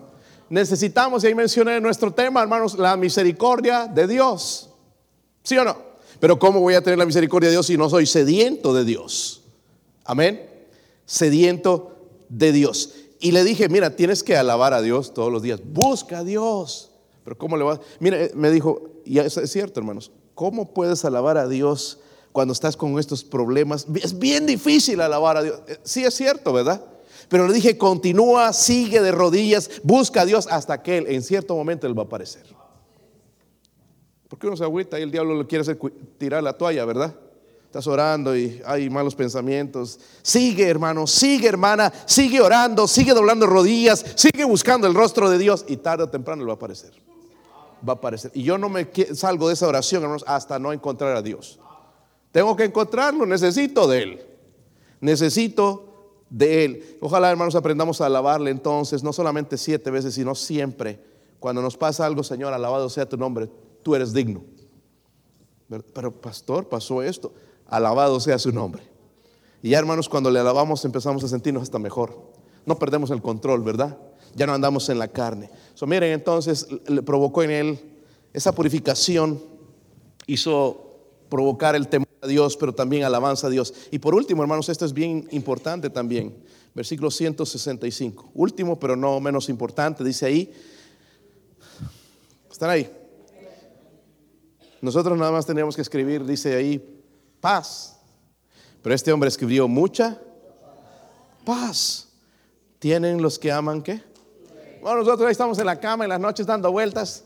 Necesitamos, 0.48 1.24
y 1.24 1.26
ahí 1.26 1.34
mencioné 1.34 1.80
nuestro 1.80 2.12
tema, 2.12 2.40
hermanos, 2.40 2.78
la 2.78 2.96
misericordia 2.96 3.86
de 3.86 4.06
Dios. 4.06 4.70
¿Sí 5.42 5.58
o 5.58 5.64
no? 5.64 5.76
Pero 6.20 6.38
¿cómo 6.38 6.60
voy 6.60 6.74
a 6.74 6.82
tener 6.82 6.98
la 6.98 7.06
misericordia 7.06 7.48
de 7.48 7.54
Dios 7.54 7.66
si 7.66 7.76
no 7.76 7.90
soy 7.90 8.06
sediento 8.06 8.72
de 8.72 8.84
Dios? 8.84 9.42
Amén. 10.04 10.48
Sediento 11.04 11.96
de 12.28 12.52
Dios. 12.52 12.94
Y 13.18 13.32
le 13.32 13.42
dije, 13.44 13.68
mira, 13.68 13.96
tienes 13.96 14.22
que 14.22 14.36
alabar 14.36 14.72
a 14.72 14.82
Dios 14.82 15.14
todos 15.14 15.32
los 15.32 15.42
días. 15.42 15.60
Busca 15.64 16.18
a 16.18 16.24
Dios. 16.24 16.92
Pero 17.24 17.36
¿cómo 17.36 17.56
le 17.56 17.64
va? 17.64 17.80
Mira, 17.98 18.22
eh, 18.22 18.30
me 18.34 18.50
dijo, 18.50 19.00
y 19.04 19.18
es 19.18 19.34
cierto, 19.46 19.80
hermanos. 19.80 20.12
¿Cómo 20.36 20.74
puedes 20.74 21.02
alabar 21.06 21.38
a 21.38 21.48
Dios 21.48 21.98
cuando 22.30 22.52
estás 22.52 22.76
con 22.76 22.98
estos 22.98 23.24
problemas? 23.24 23.86
Es 24.02 24.18
bien 24.18 24.44
difícil 24.44 25.00
alabar 25.00 25.38
a 25.38 25.42
Dios. 25.42 25.60
Eh, 25.66 25.78
sí 25.82 26.04
es 26.04 26.12
cierto, 26.12 26.52
¿verdad? 26.52 26.84
Pero 27.30 27.48
le 27.48 27.54
dije, 27.54 27.78
continúa, 27.78 28.52
sigue 28.52 29.00
de 29.00 29.12
rodillas, 29.12 29.70
busca 29.82 30.20
a 30.20 30.24
Dios 30.26 30.46
hasta 30.50 30.82
que 30.82 30.98
Él 30.98 31.06
en 31.08 31.22
cierto 31.22 31.56
momento 31.56 31.86
Él 31.86 31.98
va 31.98 32.02
a 32.02 32.04
aparecer. 32.04 32.44
Porque 34.28 34.46
uno 34.46 34.58
se 34.58 34.64
agüita 34.64 34.98
y 34.98 35.04
el 35.04 35.10
diablo 35.10 35.38
le 35.38 35.46
quiere 35.46 35.62
hacer 35.62 35.78
tirar 36.18 36.42
la 36.42 36.52
toalla, 36.52 36.84
¿verdad? 36.84 37.16
Estás 37.64 37.86
orando 37.86 38.36
y 38.36 38.60
hay 38.66 38.90
malos 38.90 39.14
pensamientos. 39.14 39.98
Sigue, 40.20 40.68
hermano, 40.68 41.06
sigue, 41.06 41.48
hermana, 41.48 41.90
sigue 42.04 42.42
orando, 42.42 42.86
sigue 42.86 43.14
doblando 43.14 43.46
rodillas, 43.46 44.04
sigue 44.16 44.44
buscando 44.44 44.86
el 44.86 44.92
rostro 44.92 45.30
de 45.30 45.38
Dios 45.38 45.64
y 45.66 45.78
tarde 45.78 46.04
o 46.04 46.10
temprano 46.10 46.42
Él 46.42 46.48
va 46.48 46.52
a 46.52 46.56
aparecer. 46.56 46.92
Va 47.86 47.92
a 47.92 47.96
aparecer. 47.96 48.30
Y 48.34 48.42
yo 48.42 48.58
no 48.58 48.68
me 48.68 48.88
salgo 49.14 49.48
de 49.48 49.54
esa 49.54 49.68
oración, 49.68 50.02
hermanos, 50.02 50.24
hasta 50.26 50.58
no 50.58 50.72
encontrar 50.72 51.16
a 51.16 51.22
Dios. 51.22 51.60
Tengo 52.32 52.56
que 52.56 52.64
encontrarlo, 52.64 53.24
necesito 53.26 53.86
de 53.86 54.02
Él. 54.02 54.26
Necesito 55.00 56.22
de 56.28 56.64
Él. 56.64 56.98
Ojalá, 57.00 57.30
hermanos, 57.30 57.54
aprendamos 57.54 58.00
a 58.00 58.06
alabarle 58.06 58.50
entonces, 58.50 59.02
no 59.02 59.12
solamente 59.12 59.56
siete 59.56 59.90
veces, 59.90 60.14
sino 60.14 60.34
siempre. 60.34 61.00
Cuando 61.38 61.62
nos 61.62 61.76
pasa 61.76 62.04
algo, 62.06 62.22
Señor, 62.22 62.52
alabado 62.52 62.88
sea 62.90 63.08
tu 63.08 63.16
nombre, 63.16 63.48
tú 63.82 63.94
eres 63.94 64.12
digno. 64.12 64.42
Pero, 65.68 66.12
pastor, 66.20 66.68
pasó 66.68 67.02
esto. 67.02 67.32
Alabado 67.66 68.20
sea 68.20 68.38
su 68.38 68.52
nombre. 68.52 68.82
Y 69.62 69.70
ya, 69.70 69.78
hermanos, 69.78 70.08
cuando 70.08 70.30
le 70.30 70.38
alabamos 70.38 70.84
empezamos 70.84 71.24
a 71.24 71.28
sentirnos 71.28 71.62
hasta 71.62 71.78
mejor. 71.78 72.32
No 72.64 72.78
perdemos 72.78 73.10
el 73.10 73.22
control, 73.22 73.62
¿verdad? 73.62 73.96
Ya 74.34 74.46
no 74.46 74.54
andamos 74.54 74.88
en 74.88 74.98
la 74.98 75.08
carne. 75.08 75.50
So, 75.74 75.86
miren, 75.86 76.12
entonces 76.12 76.66
le 76.86 77.02
provocó 77.02 77.42
en 77.42 77.50
él 77.50 77.80
esa 78.32 78.54
purificación, 78.54 79.42
hizo 80.26 80.86
provocar 81.28 81.74
el 81.74 81.88
temor 81.88 82.08
a 82.20 82.26
Dios, 82.26 82.56
pero 82.56 82.74
también 82.74 83.04
alabanza 83.04 83.46
a 83.46 83.50
Dios. 83.50 83.72
Y 83.90 83.98
por 83.98 84.14
último, 84.14 84.42
hermanos, 84.42 84.68
esto 84.68 84.84
es 84.84 84.92
bien 84.92 85.28
importante 85.30 85.90
también. 85.90 86.36
Versículo 86.74 87.10
165. 87.10 88.30
Último, 88.34 88.78
pero 88.78 88.96
no 88.96 89.18
menos 89.20 89.48
importante, 89.48 90.04
dice 90.04 90.26
ahí. 90.26 90.52
¿Están 92.50 92.70
ahí? 92.70 92.90
Nosotros 94.80 95.18
nada 95.18 95.32
más 95.32 95.46
teníamos 95.46 95.74
que 95.74 95.82
escribir, 95.82 96.24
dice 96.24 96.54
ahí, 96.54 97.02
paz. 97.40 97.98
Pero 98.82 98.94
este 98.94 99.12
hombre 99.12 99.28
escribió 99.28 99.66
mucha 99.66 100.20
paz. 101.44 102.08
¿Tienen 102.78 103.22
los 103.22 103.38
que 103.38 103.50
aman 103.50 103.82
qué? 103.82 104.02
Bueno, 104.80 104.98
nosotros 104.98 105.26
ahí 105.26 105.32
estamos 105.32 105.58
en 105.58 105.66
la 105.66 105.78
cama 105.78 106.04
en 106.04 106.10
las 106.10 106.20
noches 106.20 106.46
dando 106.46 106.70
vueltas. 106.70 107.24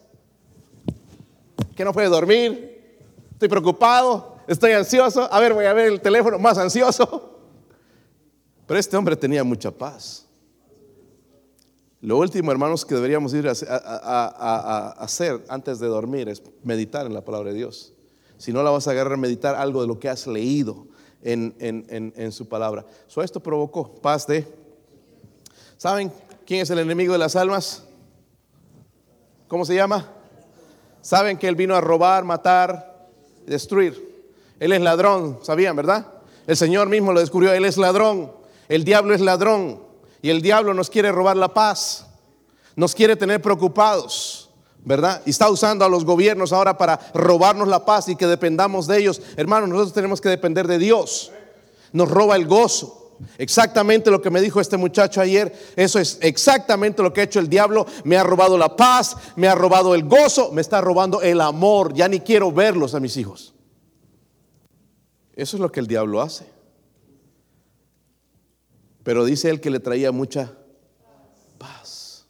Que 1.74 1.84
no 1.84 1.92
puede 1.92 2.08
dormir 2.08 2.80
estoy 3.40 3.48
preocupado, 3.48 4.36
estoy 4.46 4.72
ansioso, 4.72 5.26
a 5.32 5.40
ver, 5.40 5.54
voy 5.54 5.64
a 5.64 5.72
ver 5.72 5.92
el 5.92 6.00
teléfono, 6.02 6.38
más 6.38 6.58
ansioso. 6.58 7.38
Pero 8.66 8.78
este 8.78 8.98
hombre 8.98 9.16
tenía 9.16 9.42
mucha 9.42 9.70
paz. 9.70 10.26
Lo 12.02 12.18
último, 12.18 12.52
hermanos, 12.52 12.84
que 12.84 12.94
deberíamos 12.94 13.32
ir 13.32 13.48
a, 13.48 14.88
hacer 14.98 15.42
antes 15.48 15.78
de 15.78 15.86
dormir 15.86 16.28
es 16.28 16.42
meditar 16.62 17.06
en 17.06 17.14
la 17.14 17.24
palabra 17.24 17.48
de 17.48 17.56
Dios. 17.56 17.94
Si 18.36 18.52
no 18.52 18.62
la 18.62 18.68
vas 18.68 18.86
a 18.88 18.90
agarrar, 18.90 19.16
meditar 19.16 19.54
algo 19.54 19.80
de 19.80 19.86
lo 19.86 19.98
que 19.98 20.10
has 20.10 20.26
leído 20.26 20.86
en, 21.22 22.30
su 22.30 22.46
palabra. 22.46 22.84
So, 23.06 23.22
esto 23.22 23.40
provocó 23.40 23.94
paz 24.02 24.26
de... 24.26 24.46
¿Saben 25.78 26.12
quién 26.50 26.62
es 26.62 26.70
el 26.70 26.80
enemigo 26.80 27.12
de 27.12 27.18
las 27.20 27.36
almas? 27.36 27.84
¿Cómo 29.46 29.64
se 29.64 29.76
llama? 29.76 30.10
¿Saben 31.00 31.38
que 31.38 31.46
él 31.46 31.54
vino 31.54 31.76
a 31.76 31.80
robar, 31.80 32.24
matar, 32.24 33.06
destruir. 33.46 34.26
Él 34.58 34.72
es 34.72 34.80
ladrón, 34.80 35.38
sabían, 35.44 35.76
¿verdad? 35.76 36.08
El 36.48 36.56
Señor 36.56 36.88
mismo 36.88 37.12
lo 37.12 37.20
descubrió, 37.20 37.52
Él 37.52 37.64
es 37.64 37.76
ladrón. 37.76 38.32
El 38.68 38.82
diablo 38.82 39.14
es 39.14 39.20
ladrón. 39.20 39.80
Y 40.22 40.30
el 40.30 40.42
diablo 40.42 40.74
nos 40.74 40.90
quiere 40.90 41.12
robar 41.12 41.36
la 41.36 41.54
paz. 41.54 42.08
Nos 42.74 42.96
quiere 42.96 43.14
tener 43.14 43.40
preocupados, 43.40 44.50
¿verdad? 44.84 45.22
Y 45.26 45.30
está 45.30 45.48
usando 45.50 45.84
a 45.84 45.88
los 45.88 46.04
gobiernos 46.04 46.52
ahora 46.52 46.76
para 46.76 46.98
robarnos 47.14 47.68
la 47.68 47.84
paz 47.84 48.08
y 48.08 48.16
que 48.16 48.26
dependamos 48.26 48.88
de 48.88 48.98
ellos. 48.98 49.22
Hermanos, 49.36 49.68
nosotros 49.68 49.92
tenemos 49.92 50.20
que 50.20 50.28
depender 50.28 50.66
de 50.66 50.78
Dios. 50.78 51.30
Nos 51.92 52.10
roba 52.10 52.34
el 52.34 52.48
gozo. 52.48 52.99
Exactamente 53.38 54.10
lo 54.10 54.20
que 54.20 54.30
me 54.30 54.40
dijo 54.40 54.60
este 54.60 54.76
muchacho 54.76 55.20
ayer, 55.20 55.52
eso 55.76 55.98
es 55.98 56.18
exactamente 56.22 57.02
lo 57.02 57.12
que 57.12 57.20
ha 57.20 57.24
hecho 57.24 57.40
el 57.40 57.48
diablo. 57.48 57.86
Me 58.04 58.16
ha 58.16 58.22
robado 58.22 58.56
la 58.56 58.76
paz, 58.76 59.16
me 59.36 59.48
ha 59.48 59.54
robado 59.54 59.94
el 59.94 60.04
gozo, 60.04 60.52
me 60.52 60.60
está 60.60 60.80
robando 60.80 61.20
el 61.22 61.40
amor. 61.40 61.92
Ya 61.94 62.08
ni 62.08 62.20
quiero 62.20 62.52
verlos 62.52 62.94
a 62.94 63.00
mis 63.00 63.16
hijos. 63.16 63.54
Eso 65.34 65.56
es 65.56 65.60
lo 65.60 65.70
que 65.72 65.80
el 65.80 65.86
diablo 65.86 66.20
hace. 66.20 66.46
Pero 69.02 69.24
dice 69.24 69.48
él 69.48 69.60
que 69.60 69.70
le 69.70 69.80
traía 69.80 70.12
mucha 70.12 70.52
paz. 71.58 72.26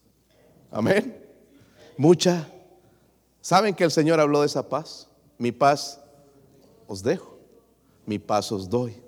Amén. 0.71 1.25
Mucha. 1.97 2.49
¿Saben 3.41 3.75
que 3.75 3.85
el 3.85 3.91
Señor 3.91 4.21
habló 4.21 4.41
de 4.41 4.47
esa 4.47 4.69
paz? 4.69 5.09
Mi 5.39 5.53
paz 5.53 6.01
os 6.87 7.03
dejo, 7.03 7.39
mi 8.07 8.19
paz 8.19 8.53
os 8.53 8.69
doy. 8.69 9.01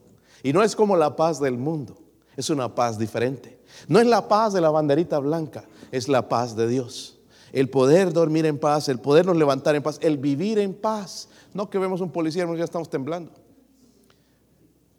Y 0.43 0.53
no 0.53 0.63
es 0.63 0.75
como 0.75 0.97
la 0.97 1.15
paz 1.17 1.41
del 1.41 1.57
mundo, 1.57 1.97
es 2.37 2.51
una 2.51 2.75
paz 2.75 2.99
diferente. 2.99 3.59
No 3.89 4.01
es 4.01 4.07
la 4.07 4.29
paz 4.29 4.53
de 4.53 4.61
la 4.61 4.71
banderita 4.71 5.19
blanca, 5.19 5.65
es 5.91 6.09
la 6.09 6.29
paz 6.29 6.57
de 6.57 6.69
Dios. 6.69 7.19
El 7.53 7.69
poder 7.69 8.13
dormir 8.13 8.47
en 8.47 8.59
paz, 8.59 8.89
el 8.89 8.99
podernos 8.99 9.37
levantar 9.37 9.77
en 9.77 9.83
paz, 9.83 9.99
el 10.01 10.19
vivir 10.19 10.59
en 10.59 10.75
paz. 10.75 11.29
No 11.53 11.69
que 11.69 11.79
vemos 11.79 12.01
un 12.01 12.11
policía, 12.11 12.43
hermanos, 12.43 12.59
ya 12.59 12.65
estamos 12.65 12.89
temblando. 12.89 13.33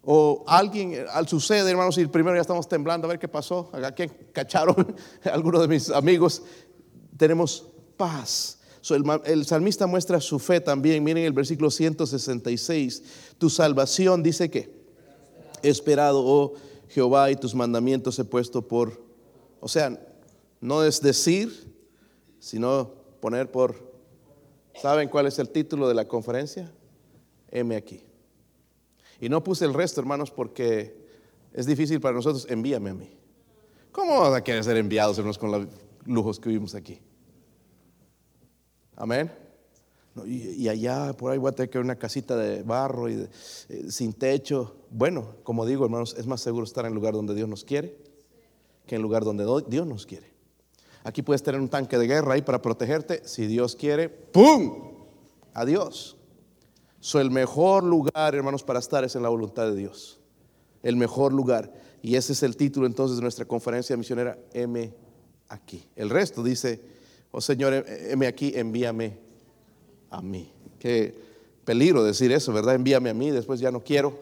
O 0.05 0.43
alguien, 0.47 1.05
al 1.11 1.27
sucede, 1.27 1.69
hermanos, 1.71 1.97
y 1.97 2.05
primero 2.05 2.35
ya 2.35 2.41
estamos 2.41 2.67
temblando, 2.67 3.07
a 3.07 3.09
ver 3.09 3.19
qué 3.19 3.27
pasó, 3.27 3.69
a 3.73 3.91
quién 3.91 4.11
cacharon 4.33 4.95
algunos 5.31 5.61
de 5.61 5.67
mis 5.67 5.89
amigos. 5.89 6.43
Tenemos 7.17 7.67
paz. 7.97 8.59
el, 9.25 9.45
salmista 9.45 9.87
muestra 9.87 10.19
su 10.19 10.39
fe 10.39 10.59
también. 10.59 11.03
Miren 11.03 11.23
el 11.23 11.33
versículo 11.33 11.71
166. 11.71 13.03
Tu 13.37 13.49
salvación 13.49 14.21
dice 14.21 14.51
que 14.51 14.82
esperado, 15.63 16.23
oh 16.25 16.53
Jehová, 16.89 17.31
y 17.31 17.35
tus 17.35 17.55
mandamientos 17.55 18.17
he 18.19 18.25
puesto 18.25 18.67
por, 18.67 19.01
o 19.59 19.67
sea, 19.67 19.99
no 20.61 20.83
es 20.83 21.01
decir, 21.01 21.73
sino 22.39 22.93
poner 23.19 23.51
por, 23.51 23.93
¿saben 24.81 25.09
cuál 25.09 25.27
es 25.27 25.39
el 25.39 25.49
título 25.49 25.87
de 25.87 25.93
la 25.93 26.07
conferencia? 26.07 26.71
M 27.49 27.75
aquí. 27.75 28.03
Y 29.19 29.29
no 29.29 29.43
puse 29.43 29.65
el 29.65 29.73
resto, 29.73 30.01
hermanos, 30.01 30.31
porque 30.31 30.95
es 31.53 31.65
difícil 31.65 31.99
para 31.99 32.15
nosotros, 32.15 32.45
envíame 32.49 32.89
a 32.89 32.93
mí. 32.93 33.09
¿Cómo 33.91 34.19
vamos 34.19 34.35
a 34.35 34.43
querer 34.43 34.63
ser 34.63 34.77
enviados, 34.77 35.17
hermanos, 35.17 35.37
con 35.37 35.51
los 35.51 35.67
lujos 36.05 36.39
que 36.39 36.49
vivimos 36.49 36.75
aquí? 36.75 36.99
Amén 38.95 39.42
y, 40.25 40.67
allá 40.67 41.13
por 41.13 41.31
ahí 41.31 41.37
voy 41.37 41.49
a 41.49 41.51
tener 41.53 41.69
que 41.69 41.79
una 41.79 41.95
casita 41.95 42.35
de 42.35 42.61
barro 42.61 43.09
y 43.09 43.27
eh, 43.69 43.85
sin 43.89 44.13
techo. 44.13 44.75
Bueno, 44.91 45.35
como 45.43 45.65
digo, 45.65 45.85
hermanos, 45.85 46.15
es 46.17 46.27
más 46.27 46.41
seguro 46.41 46.65
estar 46.65 46.85
en 46.85 46.91
el 46.91 46.95
lugar 46.95 47.13
donde 47.13 47.33
Dios 47.33 47.49
nos 47.49 47.63
quiere 47.63 47.97
que 48.85 48.95
en 48.95 48.99
el 48.99 49.03
lugar 49.03 49.23
donde 49.23 49.45
Dios 49.67 49.87
nos 49.87 50.05
quiere. 50.05 50.31
Aquí 51.03 51.21
puedes 51.21 51.43
tener 51.43 51.59
un 51.59 51.69
tanque 51.69 51.97
de 51.97 52.07
guerra 52.07 52.33
ahí 52.33 52.41
para 52.41 52.61
protegerte. 52.61 53.21
Si 53.25 53.47
Dios 53.47 53.75
quiere, 53.75 54.09
¡pum! 54.09 54.93
Adiós. 55.53 56.17
So, 56.99 57.19
el 57.19 57.31
mejor 57.31 57.83
lugar, 57.83 58.35
hermanos, 58.35 58.63
para 58.63 58.79
estar 58.79 59.03
es 59.03 59.15
en 59.15 59.23
la 59.23 59.29
voluntad 59.29 59.65
de 59.65 59.75
Dios. 59.75 60.19
El 60.81 60.95
mejor 60.95 61.33
lugar. 61.33 61.73
Y 62.01 62.15
ese 62.15 62.33
es 62.33 62.43
el 62.43 62.55
título 62.55 62.85
entonces 62.85 63.17
de 63.17 63.21
nuestra 63.21 63.45
conferencia 63.45 63.97
misionera, 63.97 64.37
M 64.53 64.93
aquí. 65.49 65.85
El 65.95 66.09
resto 66.09 66.43
dice, 66.43 66.81
oh 67.31 67.41
Señor, 67.41 67.85
M 67.87 68.25
aquí, 68.25 68.53
envíame 68.55 69.17
a 70.13 70.21
mí. 70.21 70.51
Qué 70.79 71.15
peligro 71.65 72.03
decir 72.03 72.31
eso, 72.31 72.53
¿verdad? 72.53 72.75
Envíame 72.75 73.09
a 73.09 73.13
mí, 73.13 73.31
después 73.31 73.59
ya 73.59 73.71
no 73.71 73.83
quiero. 73.83 74.17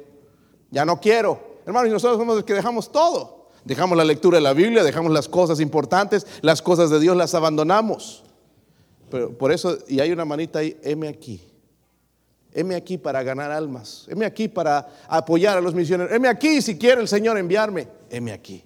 Ya 0.70 0.86
no 0.86 1.00
quiero. 1.00 1.40
Hermanos, 1.66 1.90
y 1.90 1.92
nosotros 1.92 2.18
somos 2.18 2.36
los 2.36 2.46
que 2.46 2.54
dejamos 2.54 2.92
todo. 2.92 3.50
Dejamos 3.66 3.98
la 3.98 4.06
lectura 4.06 4.38
de 4.38 4.42
la 4.42 4.54
Biblia, 4.54 4.84
dejamos 4.84 5.12
las 5.12 5.28
cosas 5.28 5.60
importantes, 5.60 6.26
las 6.42 6.62
cosas 6.62 6.90
de 6.90 7.00
Dios 7.00 7.16
las 7.16 7.36
abandonamos. 7.36 8.24
Pero 9.12 9.38
por 9.38 9.52
eso, 9.52 9.78
y 9.88 10.00
hay 10.00 10.12
una 10.12 10.26
manita 10.26 10.60
ahí, 10.60 10.78
heme 10.82 11.10
aquí. 11.10 11.42
Heme 12.54 12.76
aquí 12.76 12.98
para 12.98 13.22
ganar 13.22 13.52
almas. 13.52 14.06
Heme 14.08 14.26
aquí 14.26 14.48
para 14.48 14.88
apoyar 15.08 15.58
a 15.58 15.62
los 15.62 15.76
misioneros. 15.76 16.14
Heme 16.14 16.30
aquí 16.30 16.62
si 16.62 16.78
quiere 16.78 17.02
el 17.02 17.08
Señor 17.08 17.38
enviarme. 17.38 17.88
Heme 18.10 18.32
aquí. 18.32 18.64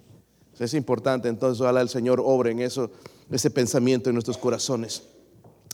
Es 0.58 0.74
importante, 0.74 1.28
entonces 1.28 1.60
ojalá 1.60 1.82
el 1.82 1.88
Señor 1.88 2.22
obre 2.24 2.52
en 2.52 2.60
eso, 2.60 2.90
ese 3.30 3.50
pensamiento 3.50 4.08
en 4.08 4.14
nuestros 4.14 4.38
corazones. 4.38 5.02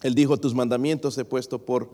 Él 0.03 0.15
dijo, 0.15 0.37
tus 0.37 0.55
mandamientos 0.55 1.17
he 1.19 1.25
puesto 1.25 1.65
por 1.65 1.91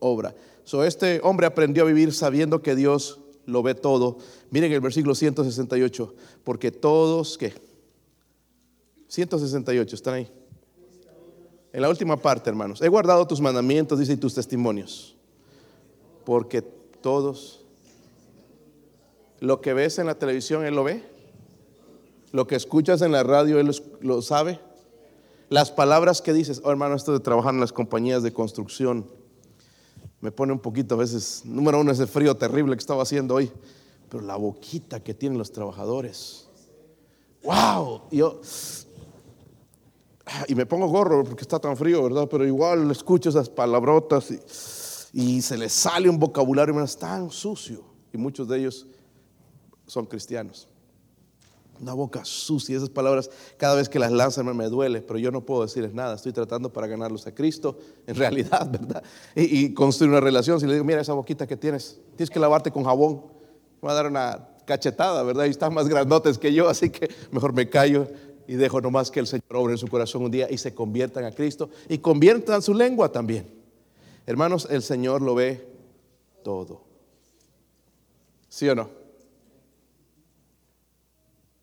obra. 0.00 0.34
So, 0.64 0.84
este 0.84 1.20
hombre 1.22 1.46
aprendió 1.46 1.84
a 1.84 1.86
vivir 1.86 2.12
sabiendo 2.12 2.62
que 2.62 2.74
Dios 2.74 3.20
lo 3.46 3.62
ve 3.62 3.74
todo. 3.74 4.18
Miren 4.50 4.72
el 4.72 4.80
versículo 4.80 5.14
168, 5.14 6.14
porque 6.42 6.70
todos, 6.70 7.38
¿qué? 7.38 7.54
168, 9.08 9.94
están 9.94 10.14
ahí. 10.14 10.30
En 11.72 11.82
la 11.82 11.88
última 11.88 12.16
parte, 12.16 12.50
hermanos, 12.50 12.80
he 12.82 12.88
guardado 12.88 13.26
tus 13.26 13.40
mandamientos, 13.40 13.98
dice, 13.98 14.12
y 14.12 14.16
tus 14.16 14.34
testimonios, 14.34 15.16
porque 16.24 16.62
todos, 16.62 17.64
lo 19.40 19.60
que 19.60 19.74
ves 19.74 19.98
en 19.98 20.06
la 20.06 20.14
televisión, 20.14 20.64
Él 20.64 20.74
lo 20.74 20.84
ve, 20.84 21.02
lo 22.32 22.46
que 22.46 22.54
escuchas 22.56 23.02
en 23.02 23.12
la 23.12 23.22
radio, 23.22 23.58
Él 23.58 23.70
lo 24.00 24.22
sabe, 24.22 24.60
las 25.54 25.70
palabras 25.70 26.20
que 26.20 26.32
dices, 26.32 26.60
oh 26.64 26.70
hermano, 26.72 26.96
esto 26.96 27.12
de 27.12 27.20
trabajar 27.20 27.54
en 27.54 27.60
las 27.60 27.72
compañías 27.72 28.24
de 28.24 28.32
construcción, 28.32 29.06
me 30.20 30.32
pone 30.32 30.52
un 30.52 30.58
poquito 30.58 30.96
a 30.96 30.98
veces, 30.98 31.42
número 31.44 31.80
uno, 31.80 31.92
ese 31.92 32.08
frío 32.08 32.36
terrible 32.36 32.74
que 32.74 32.80
estaba 32.80 33.04
haciendo 33.04 33.36
hoy, 33.36 33.52
pero 34.08 34.24
la 34.24 34.34
boquita 34.34 34.98
que 34.98 35.14
tienen 35.14 35.38
los 35.38 35.52
trabajadores. 35.52 36.48
¡Wow! 37.44 38.02
Y 38.10 38.16
yo, 38.16 38.40
y 40.48 40.56
me 40.56 40.66
pongo 40.66 40.88
gorro 40.88 41.22
porque 41.22 41.42
está 41.42 41.60
tan 41.60 41.76
frío, 41.76 42.02
¿verdad? 42.02 42.26
Pero 42.28 42.44
igual 42.44 42.90
escucho 42.90 43.28
esas 43.28 43.48
palabrotas 43.48 44.32
y, 45.12 45.40
se 45.40 45.56
les 45.56 45.72
sale 45.72 46.08
un 46.08 46.18
vocabulario 46.18 46.74
tan 46.98 47.30
sucio. 47.30 47.84
Y 48.12 48.18
muchos 48.18 48.48
de 48.48 48.58
ellos 48.58 48.88
son 49.86 50.06
cristianos. 50.06 50.66
Una 51.80 51.92
boca 51.92 52.24
sucia, 52.24 52.76
esas 52.76 52.88
palabras, 52.88 53.30
cada 53.56 53.74
vez 53.74 53.88
que 53.88 53.98
las 53.98 54.12
lanzan 54.12 54.56
me 54.56 54.68
duele, 54.68 55.02
pero 55.02 55.18
yo 55.18 55.30
no 55.30 55.44
puedo 55.44 55.62
decirles 55.62 55.92
nada. 55.92 56.14
Estoy 56.14 56.32
tratando 56.32 56.72
para 56.72 56.86
ganarlos 56.86 57.26
a 57.26 57.34
Cristo, 57.34 57.78
en 58.06 58.14
realidad, 58.14 58.70
¿verdad? 58.70 59.02
Y, 59.34 59.74
construir 59.74 60.10
una 60.10 60.20
relación. 60.20 60.60
Si 60.60 60.66
le 60.66 60.74
digo, 60.74 60.84
mira 60.84 61.00
esa 61.00 61.14
boquita 61.14 61.46
que 61.46 61.56
tienes, 61.56 62.00
tienes 62.16 62.30
que 62.30 62.38
lavarte 62.38 62.70
con 62.70 62.84
jabón. 62.84 63.22
Me 63.82 63.86
va 63.86 63.92
a 63.92 63.94
dar 63.94 64.06
una 64.06 64.48
cachetada, 64.64 65.22
¿verdad? 65.22 65.46
Y 65.46 65.50
están 65.50 65.74
más 65.74 65.88
grandotes 65.88 66.38
que 66.38 66.52
yo, 66.54 66.68
así 66.68 66.90
que 66.90 67.08
mejor 67.30 67.52
me 67.52 67.68
callo 67.68 68.08
y 68.46 68.54
dejo 68.54 68.80
nomás 68.80 69.10
que 69.10 69.20
el 69.20 69.26
Señor 69.26 69.44
obre 69.56 69.72
en 69.72 69.78
su 69.78 69.88
corazón 69.88 70.22
un 70.22 70.30
día 70.30 70.48
y 70.50 70.58
se 70.58 70.74
conviertan 70.74 71.24
a 71.24 71.32
Cristo 71.32 71.70
y 71.88 71.98
conviertan 71.98 72.62
su 72.62 72.74
lengua 72.74 73.10
también. 73.10 73.46
Hermanos, 74.26 74.66
el 74.70 74.82
Señor 74.82 75.22
lo 75.22 75.34
ve 75.34 75.66
todo. 76.42 76.82
¿Sí 78.48 78.68
o 78.68 78.74
no? 78.74 79.03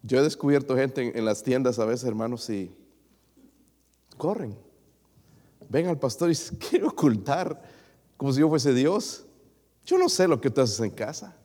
Yo 0.04 0.20
he 0.20 0.24
descubierto 0.24 0.76
gente 0.76 1.18
en, 1.18 1.26
las 1.26 1.44
tiendas 1.44 1.80
a 1.80 1.86
veces, 1.86 2.06
hermanos, 2.06 2.50
y 2.50 2.76
corren. 4.18 4.58
Ven 5.70 5.88
al 5.88 6.00
pastor 6.00 6.32
y 6.32 6.36
se 6.36 6.58
quiere 6.70 6.86
ocultar 6.86 7.62
como 8.18 8.34
si 8.34 8.40
yo 8.40 8.50
fuese 8.50 8.74
Dios. 8.74 9.26
Yo 9.86 9.98
no 9.98 10.10
sé 10.10 10.28
lo 10.28 10.42
que 10.42 10.50
tú 10.50 10.62
haces 10.62 10.80
en 10.80 10.92
casa. 10.92 11.36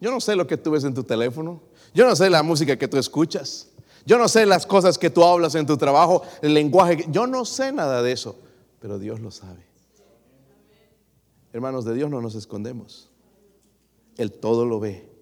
Yo 0.00 0.10
no 0.10 0.20
sé 0.20 0.36
lo 0.36 0.46
que 0.46 0.56
tú 0.56 0.72
ves 0.72 0.84
en 0.84 0.94
tu 0.94 1.04
teléfono. 1.04 1.62
Yo 1.94 2.06
no 2.06 2.14
sé 2.14 2.28
la 2.28 2.42
música 2.42 2.76
que 2.76 2.88
tú 2.88 2.98
escuchas. 2.98 3.68
Yo 4.04 4.18
no 4.18 4.28
sé 4.28 4.46
las 4.46 4.66
cosas 4.66 4.98
que 4.98 5.10
tú 5.10 5.24
hablas 5.24 5.54
en 5.56 5.66
tu 5.66 5.76
trabajo, 5.76 6.22
el 6.42 6.54
lenguaje. 6.54 7.06
Yo 7.10 7.26
no 7.26 7.44
sé 7.44 7.72
nada 7.72 8.02
de 8.02 8.12
eso, 8.12 8.38
pero 8.78 8.98
Dios 8.98 9.20
lo 9.20 9.30
sabe. 9.30 9.66
Hermanos, 11.52 11.84
de 11.84 11.94
Dios 11.94 12.10
no 12.10 12.20
nos 12.20 12.34
escondemos. 12.34 13.10
Él 14.16 14.32
todo 14.32 14.64
lo 14.64 14.78
ve. 14.78 15.15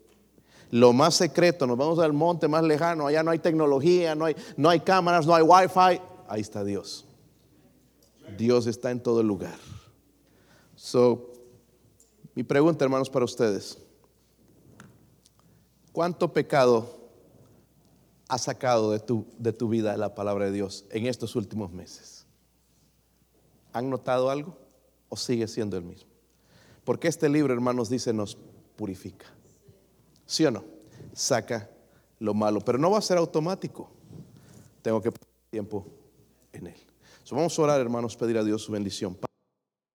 Lo 0.74 0.92
más 0.92 1.14
secreto, 1.14 1.68
nos 1.68 1.78
vamos 1.78 2.00
al 2.00 2.12
monte 2.12 2.48
más 2.48 2.64
lejano, 2.64 3.06
allá 3.06 3.22
no 3.22 3.30
hay 3.30 3.38
tecnología, 3.38 4.16
no 4.16 4.24
hay, 4.24 4.34
no 4.56 4.68
hay 4.68 4.80
cámaras, 4.80 5.24
no 5.24 5.32
hay 5.32 5.44
wifi. 5.44 6.02
Ahí 6.26 6.40
está 6.40 6.64
Dios. 6.64 7.04
Dios 8.37 8.66
está 8.66 8.90
en 8.90 9.00
todo 9.00 9.22
lugar. 9.22 9.56
So, 10.74 11.30
mi 12.34 12.42
pregunta, 12.42 12.84
hermanos, 12.84 13.08
para 13.08 13.24
ustedes. 13.24 13.78
¿Cuánto 15.92 16.32
pecado 16.32 16.90
ha 18.26 18.38
sacado 18.38 18.90
de 18.90 18.98
tu, 18.98 19.28
de 19.38 19.52
tu 19.52 19.68
vida 19.68 19.96
la 19.96 20.16
palabra 20.16 20.46
de 20.46 20.50
Dios 20.50 20.87
en 20.90 21.06
estos 21.06 21.37
últimos 21.37 21.70
meses? 21.70 22.26
¿Han 23.72 23.90
notado 23.90 24.28
algo 24.28 24.58
o 25.08 25.16
sigue 25.16 25.46
siendo 25.46 25.76
el 25.76 25.84
mismo? 25.84 26.10
Porque 26.82 27.06
este 27.06 27.28
libro, 27.28 27.54
hermanos, 27.54 27.88
dice 27.88 28.12
nos 28.12 28.37
purifica. 28.74 29.26
¿Sí 30.26 30.44
o 30.44 30.50
no? 30.50 30.64
Saca 31.12 31.70
lo 32.18 32.34
malo, 32.34 32.60
pero 32.60 32.78
no 32.78 32.90
va 32.90 32.98
a 32.98 33.02
ser 33.02 33.18
automático. 33.18 33.90
Tengo 34.82 35.00
que 35.00 35.10
poner 35.10 35.28
tiempo 35.50 35.87
en 36.52 36.68
él. 36.68 36.76
vamos 37.30 37.58
a 37.58 37.62
orar, 37.62 37.80
hermanos, 37.80 38.16
pedir 38.16 38.38
a 38.38 38.44
Dios 38.44 38.62
su 38.62 38.72
bendición. 38.72 39.16